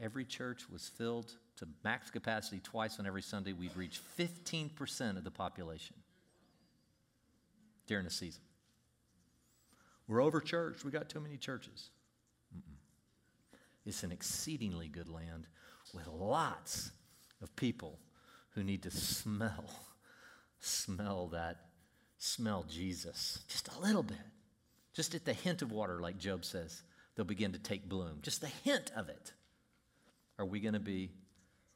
[0.00, 5.24] Every church was filled to max capacity twice on every Sunday, we'd reach 15% of
[5.24, 5.96] the population
[7.86, 8.40] during the season.
[10.08, 10.82] We're over church.
[10.82, 11.90] We got too many churches.
[12.56, 12.78] Mm-mm.
[13.84, 15.46] It's an exceedingly good land
[15.92, 16.92] with lots
[17.42, 17.98] of people
[18.54, 19.68] who need to smell,
[20.58, 21.66] smell that,
[22.16, 24.16] smell Jesus just a little bit.
[24.94, 26.82] Just at the hint of water, like Job says,
[27.16, 28.18] they'll begin to take bloom.
[28.22, 29.32] Just the hint of it.
[30.38, 31.10] Are we going to be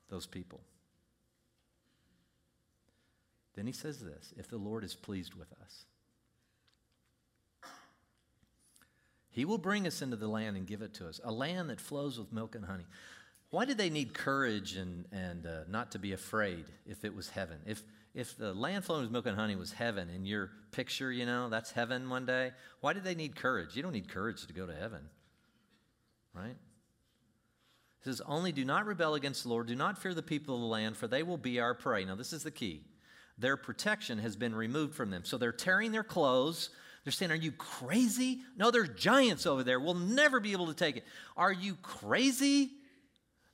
[0.08, 0.60] those people?
[3.56, 5.84] Then he says this if the Lord is pleased with us,
[9.30, 11.80] he will bring us into the land and give it to us, a land that
[11.80, 12.86] flows with milk and honey.
[13.50, 17.28] Why did they need courage and, and uh, not to be afraid if it was
[17.28, 17.58] heaven?
[17.66, 17.82] If,
[18.14, 21.48] if the land flowing with milk and honey was heaven in your picture, you know,
[21.48, 23.74] that's heaven one day, why did they need courage?
[23.74, 25.00] You don't need courage to go to heaven,
[26.34, 26.56] right?
[28.00, 30.60] It says, Only do not rebel against the Lord, do not fear the people of
[30.60, 32.04] the land, for they will be our prey.
[32.04, 32.84] Now, this is the key.
[33.38, 35.24] Their protection has been removed from them.
[35.24, 36.70] So they're tearing their clothes.
[37.04, 38.40] They're saying, Are you crazy?
[38.56, 39.80] No, there's giants over there.
[39.80, 41.04] We'll never be able to take it.
[41.36, 42.72] Are you crazy?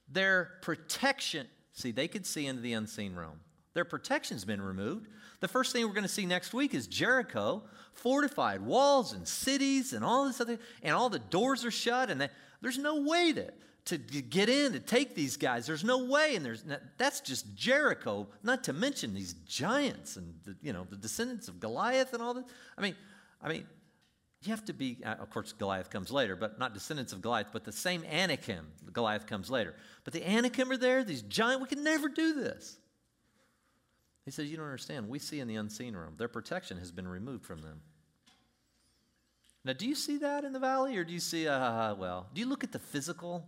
[0.08, 3.40] Their protection, see, they could see into the unseen realm.
[3.74, 5.08] Their protection's been removed.
[5.40, 7.62] The first thing we're going to see next week is Jericho,
[7.92, 12.20] fortified walls and cities and all this other, and all the doors are shut, and
[12.20, 12.28] they,
[12.62, 13.52] there's no way to,
[13.86, 15.66] to get in to take these guys.
[15.66, 16.64] There's no way, and there's
[16.98, 18.26] that's just Jericho.
[18.42, 22.34] Not to mention these giants and the, you know the descendants of Goliath and all
[22.34, 22.44] this.
[22.76, 22.96] I mean,
[23.42, 23.66] I mean,
[24.42, 27.48] you have to be, uh, of course, Goliath comes later, but not descendants of Goliath,
[27.52, 29.74] but the same Anakim, Goliath comes later.
[30.04, 32.76] But the Anakim are there, these giant, we can never do this.
[34.24, 35.08] He says, You don't understand.
[35.08, 37.80] We see in the unseen realm, their protection has been removed from them.
[39.66, 42.40] Now, do you see that in the valley, or do you see, uh, well, do
[42.40, 43.44] you look at the physical?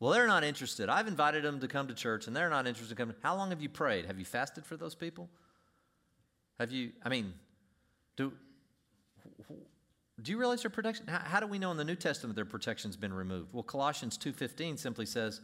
[0.00, 0.88] Well, they're not interested.
[0.88, 3.16] I've invited them to come to church, and they're not interested in coming.
[3.22, 4.06] How long have you prayed?
[4.06, 5.28] Have you fasted for those people?
[6.58, 7.34] Have you, I mean,
[8.16, 8.32] do,
[10.22, 11.06] do you realize their protection?
[11.06, 13.52] How, how, do we know in the New Testament their protection's been removed?
[13.52, 15.42] Well, Colossians 2.15 simply says,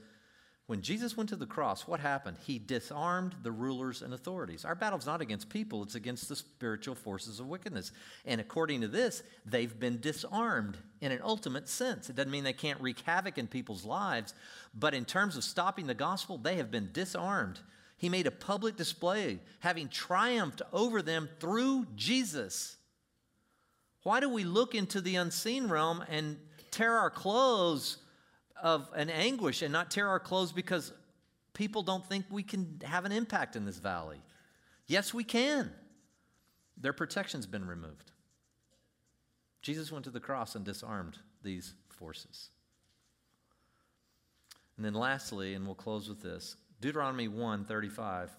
[0.67, 2.39] when Jesus went to the cross, what happened?
[2.45, 4.65] He disarmed the rulers and authorities.
[4.65, 7.93] Our battle's not against people, it's against the spiritual forces of wickedness.
[8.25, 12.11] And according to this, they've been disarmed in an ultimate sense.
[12.11, 14.35] It doesn't mean they can't wreak havoc in people's lives,
[14.75, 17.61] but in terms of stopping the gospel, they have been disarmed.
[17.97, 22.77] He made a public display, having triumphed over them through Jesus.
[24.03, 26.39] Why do we look into the unseen realm and
[26.73, 27.99] tear our clothes
[28.63, 30.93] of an anguish and not tear our clothes because
[31.55, 34.21] people don't think we can have an impact in this valley?
[34.87, 35.73] Yes, we can.
[36.77, 38.13] Their protection's been removed.
[39.63, 42.51] Jesus went to the cross and disarmed these forces.
[44.77, 48.31] And then lastly, and we'll close with this, Deuteronomy 1 35.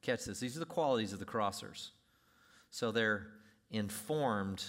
[0.00, 0.40] Catch this.
[0.40, 1.90] These are the qualities of the crossers.
[2.70, 3.26] So they're
[3.70, 4.64] informed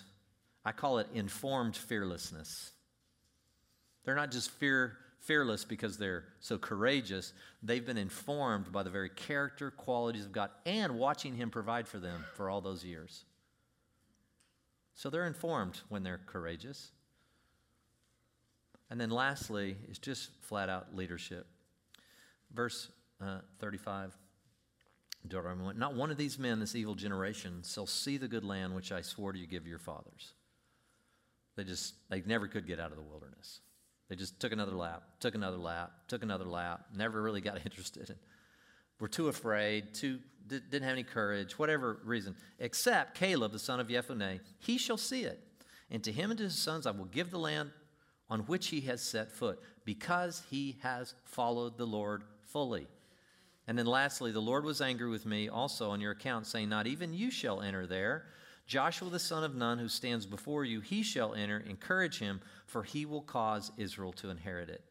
[0.66, 2.72] I call it informed fearlessness.
[4.04, 9.10] They're not just fear, fearless because they're so courageous, they've been informed by the very
[9.10, 13.26] character, qualities of God, and watching Him provide for them for all those years.
[14.96, 16.92] So they're informed when they're courageous.
[18.90, 21.48] And then lastly, is just flat out leadership.
[22.54, 22.90] Verse
[23.22, 24.16] uh, 35.
[25.28, 28.92] Deuteronomy Not one of these men, this evil generation, shall see the good land which
[28.92, 30.34] I swore to you give your fathers.
[31.56, 33.62] They just, they never could get out of the wilderness.
[34.14, 38.12] They just took another lap, took another lap, took another lap, never really got interested.
[38.12, 38.16] In,
[39.00, 43.88] were too afraid, too, didn't have any courage, whatever reason, except Caleb, the son of
[43.88, 45.42] Jephunneh, he shall see it.
[45.90, 47.72] And to him and to his sons I will give the land
[48.30, 52.86] on which he has set foot, because he has followed the Lord fully.
[53.66, 56.86] And then lastly, the Lord was angry with me also on your account, saying, Not
[56.86, 58.26] even you shall enter there.
[58.66, 61.60] Joshua the son of Nun, who stands before you, he shall enter.
[61.60, 64.84] Encourage him, for he will cause Israel to inherit it.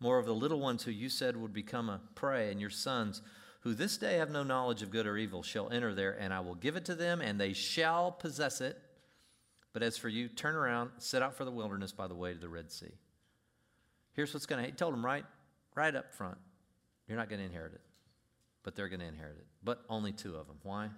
[0.00, 3.22] More of the little ones who you said would become a prey, and your sons,
[3.60, 6.40] who this day have no knowledge of good or evil, shall enter there, and I
[6.40, 8.78] will give it to them, and they shall possess it.
[9.72, 12.38] But as for you, turn around, set out for the wilderness by the way to
[12.38, 12.92] the Red Sea.
[14.12, 15.24] Here's what's going to, he told them right,
[15.74, 16.38] right up front,
[17.06, 17.80] you're not going to inherit it
[18.66, 19.46] but they're going to inherit it.
[19.66, 20.58] But only two of them.
[20.62, 20.90] Why?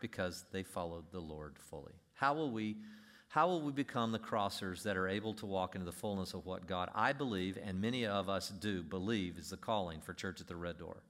[0.00, 1.92] Because they followed the Lord fully.
[2.12, 2.76] How will we?
[3.28, 6.44] How will we become the crossers that are able to walk into the fullness of
[6.44, 10.40] what God, I believe, and many of us do believe, is the calling for Church
[10.40, 11.02] at the Red Door?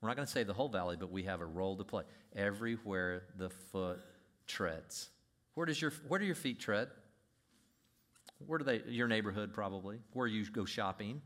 [0.00, 2.04] We're not going to save the whole valley, but we have a role to play.
[2.34, 4.00] Everywhere the foot
[4.46, 5.10] treads.
[5.54, 6.88] Where, does your, where do your feet tread?
[8.46, 8.82] Where do they?
[8.88, 9.98] Your neighborhood, probably.
[10.12, 11.22] Where you go shopping.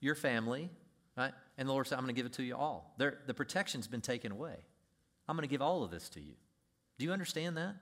[0.00, 0.70] Your family,
[1.18, 1.32] Right?
[1.58, 2.94] And the Lord said, I'm going to give it to you all.
[2.98, 4.54] There, the protection's been taken away.
[5.28, 6.34] I'm going to give all of this to you.
[6.98, 7.74] Do you understand that?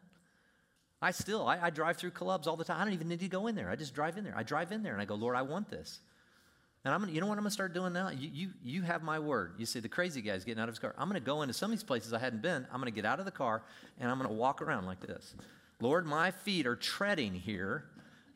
[1.01, 2.81] I still, I, I, drive through clubs all the time.
[2.81, 3.71] I don't even need to go in there.
[3.71, 4.35] I just drive in there.
[4.35, 6.01] I drive in there and I go, Lord, I want this.
[6.85, 8.09] And I'm gonna, you know what I'm going to start doing now?
[8.09, 9.55] You, you, you have my word.
[9.59, 10.95] You see, the crazy guy's getting out of his car.
[10.97, 12.67] I'm going to go into some of these places I hadn't been.
[12.73, 13.63] I'm going to get out of the car
[14.01, 15.35] and I'm going to walk around like this.
[15.81, 17.85] Lord, my feet are treading here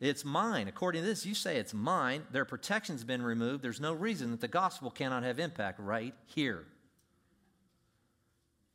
[0.01, 0.67] it's mine.
[0.67, 2.23] According to this, you say it's mine.
[2.31, 3.63] Their protection's been removed.
[3.63, 6.65] There's no reason that the gospel cannot have impact right here.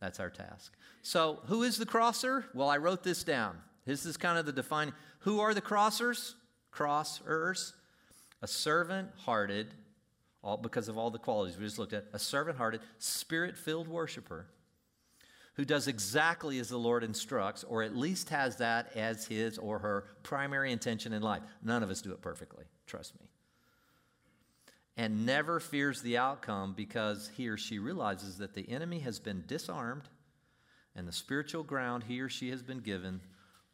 [0.00, 0.72] That's our task.
[1.02, 2.46] So, who is the crosser?
[2.54, 3.58] Well, I wrote this down.
[3.86, 4.94] This is kind of the defining.
[5.20, 6.34] Who are the crossers?
[6.72, 7.72] Crossers.
[8.42, 9.66] A servant hearted,
[10.44, 13.88] all because of all the qualities we just looked at, a servant hearted, spirit filled
[13.88, 14.46] worshiper
[15.56, 19.78] who does exactly as the Lord instructs, or at least has that as his or
[19.78, 21.42] her primary intention in life.
[21.62, 23.26] None of us do it perfectly, trust me.
[24.98, 29.44] And never fears the outcome because he or she realizes that the enemy has been
[29.46, 30.08] disarmed
[30.94, 33.20] and the spiritual ground he or she has been given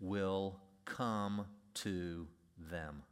[0.01, 2.27] will come to
[2.71, 3.03] them.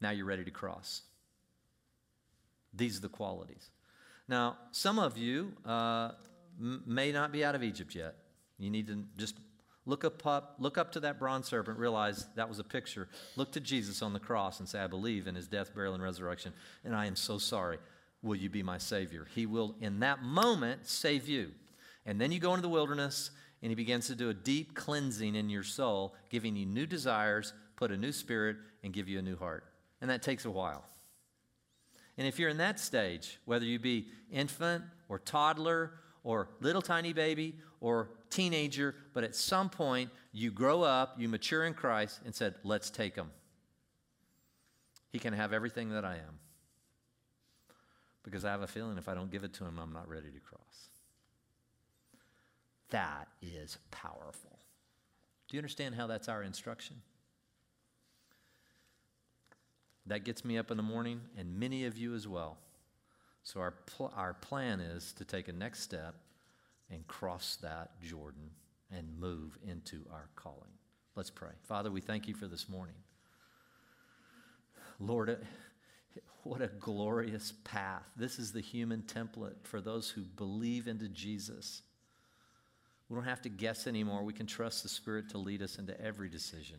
[0.00, 1.02] Now you're ready to cross.
[2.74, 3.70] These are the qualities.
[4.28, 6.12] Now, some of you, uh,
[6.58, 8.14] may not be out of Egypt yet.
[8.58, 9.36] You need to just
[9.84, 13.08] look up, look up to that bronze serpent, realize that was a picture.
[13.36, 16.02] Look to Jesus on the cross and say, I believe in his death, burial, and
[16.02, 16.52] resurrection,
[16.84, 17.78] and I am so sorry.
[18.22, 19.26] Will you be my Savior?
[19.34, 21.52] He will, in that moment, save you.
[22.04, 23.30] And then you go into the wilderness,
[23.62, 27.52] and he begins to do a deep cleansing in your soul, giving you new desires,
[27.76, 29.64] put a new spirit, and give you a new heart.
[30.00, 30.84] And that takes a while.
[32.18, 35.92] And if you're in that stage, whether you be infant or toddler
[36.26, 41.64] or little tiny baby or teenager, but at some point you grow up, you mature
[41.64, 43.30] in Christ, and said, Let's take him.
[45.08, 46.40] He can have everything that I am.
[48.24, 50.32] Because I have a feeling if I don't give it to him, I'm not ready
[50.32, 50.90] to cross.
[52.90, 54.58] That is powerful.
[55.46, 56.96] Do you understand how that's our instruction?
[60.06, 62.58] That gets me up in the morning, and many of you as well.
[63.46, 66.16] So, our, pl- our plan is to take a next step
[66.90, 68.50] and cross that Jordan
[68.90, 70.72] and move into our calling.
[71.14, 71.52] Let's pray.
[71.62, 72.96] Father, we thank you for this morning.
[74.98, 75.46] Lord,
[76.42, 78.02] what a glorious path.
[78.16, 81.82] This is the human template for those who believe into Jesus.
[83.08, 84.24] We don't have to guess anymore.
[84.24, 86.78] We can trust the Spirit to lead us into every decision.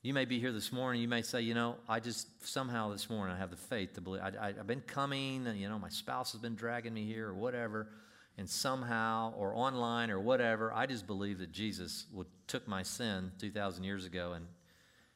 [0.00, 1.02] You may be here this morning.
[1.02, 4.00] You may say, you know, I just somehow this morning I have the faith to
[4.00, 4.22] believe.
[4.22, 7.34] I, have been coming, and you know, my spouse has been dragging me here or
[7.34, 7.88] whatever,
[8.36, 13.32] and somehow or online or whatever, I just believe that Jesus would, took my sin
[13.40, 14.46] 2,000 years ago and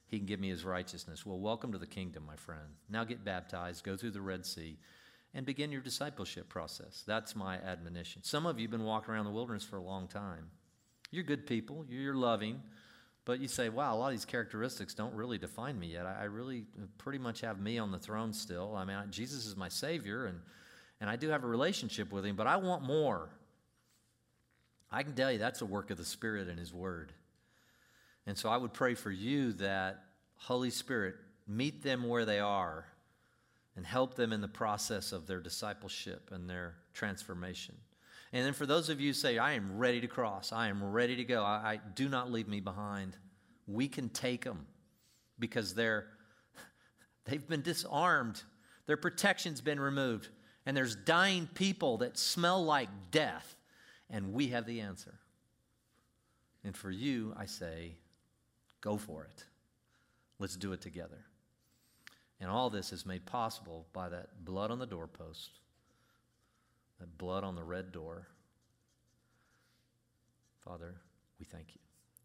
[0.09, 1.25] he can give me his righteousness.
[1.25, 2.75] Well, welcome to the kingdom, my friend.
[2.91, 4.79] Now get baptized, go through the Red Sea,
[5.33, 7.05] and begin your discipleship process.
[7.07, 8.25] That's my admonition.
[8.25, 10.51] Some of you have been walking around the wilderness for a long time.
[11.13, 12.61] You're good people, you're loving.
[13.25, 16.07] But you say, wow, a lot of these characteristics don't really define me yet.
[16.07, 18.75] I, I really uh, pretty much have me on the throne still.
[18.77, 20.41] I mean, I, Jesus is my Savior, and,
[21.01, 23.31] and I do have a relationship with Him, but I want more.
[24.91, 27.13] I can tell you that's a work of the Spirit and His Word.
[28.27, 30.03] And so I would pray for you that
[30.37, 31.15] Holy Spirit
[31.47, 32.87] meet them where they are
[33.77, 37.75] and help them in the process of their discipleship and their transformation.
[38.33, 40.83] And then for those of you who say, I am ready to cross, I am
[40.83, 43.17] ready to go, I, I do not leave me behind,
[43.67, 44.67] we can take them
[45.39, 46.07] because they're,
[47.25, 48.43] they've been disarmed,
[48.87, 50.29] their protection's been removed,
[50.65, 53.57] and there's dying people that smell like death,
[54.09, 55.15] and we have the answer.
[56.65, 57.97] And for you, I say,
[58.81, 59.45] go for it.
[60.39, 61.25] Let's do it together.
[62.41, 65.51] And all this is made possible by that blood on the doorpost,
[67.03, 68.29] that blood on the red door.
[70.65, 70.95] Father,
[71.41, 71.81] we thank you.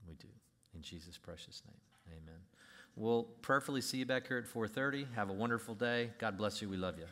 [0.08, 0.28] We do.
[0.76, 2.20] In Jesus' precious name.
[2.22, 2.40] Amen.
[2.96, 5.08] We'll prayerfully see you back here at 4:30.
[5.16, 6.12] Have a wonderful day.
[6.20, 6.70] God bless you.
[6.70, 7.08] We love you.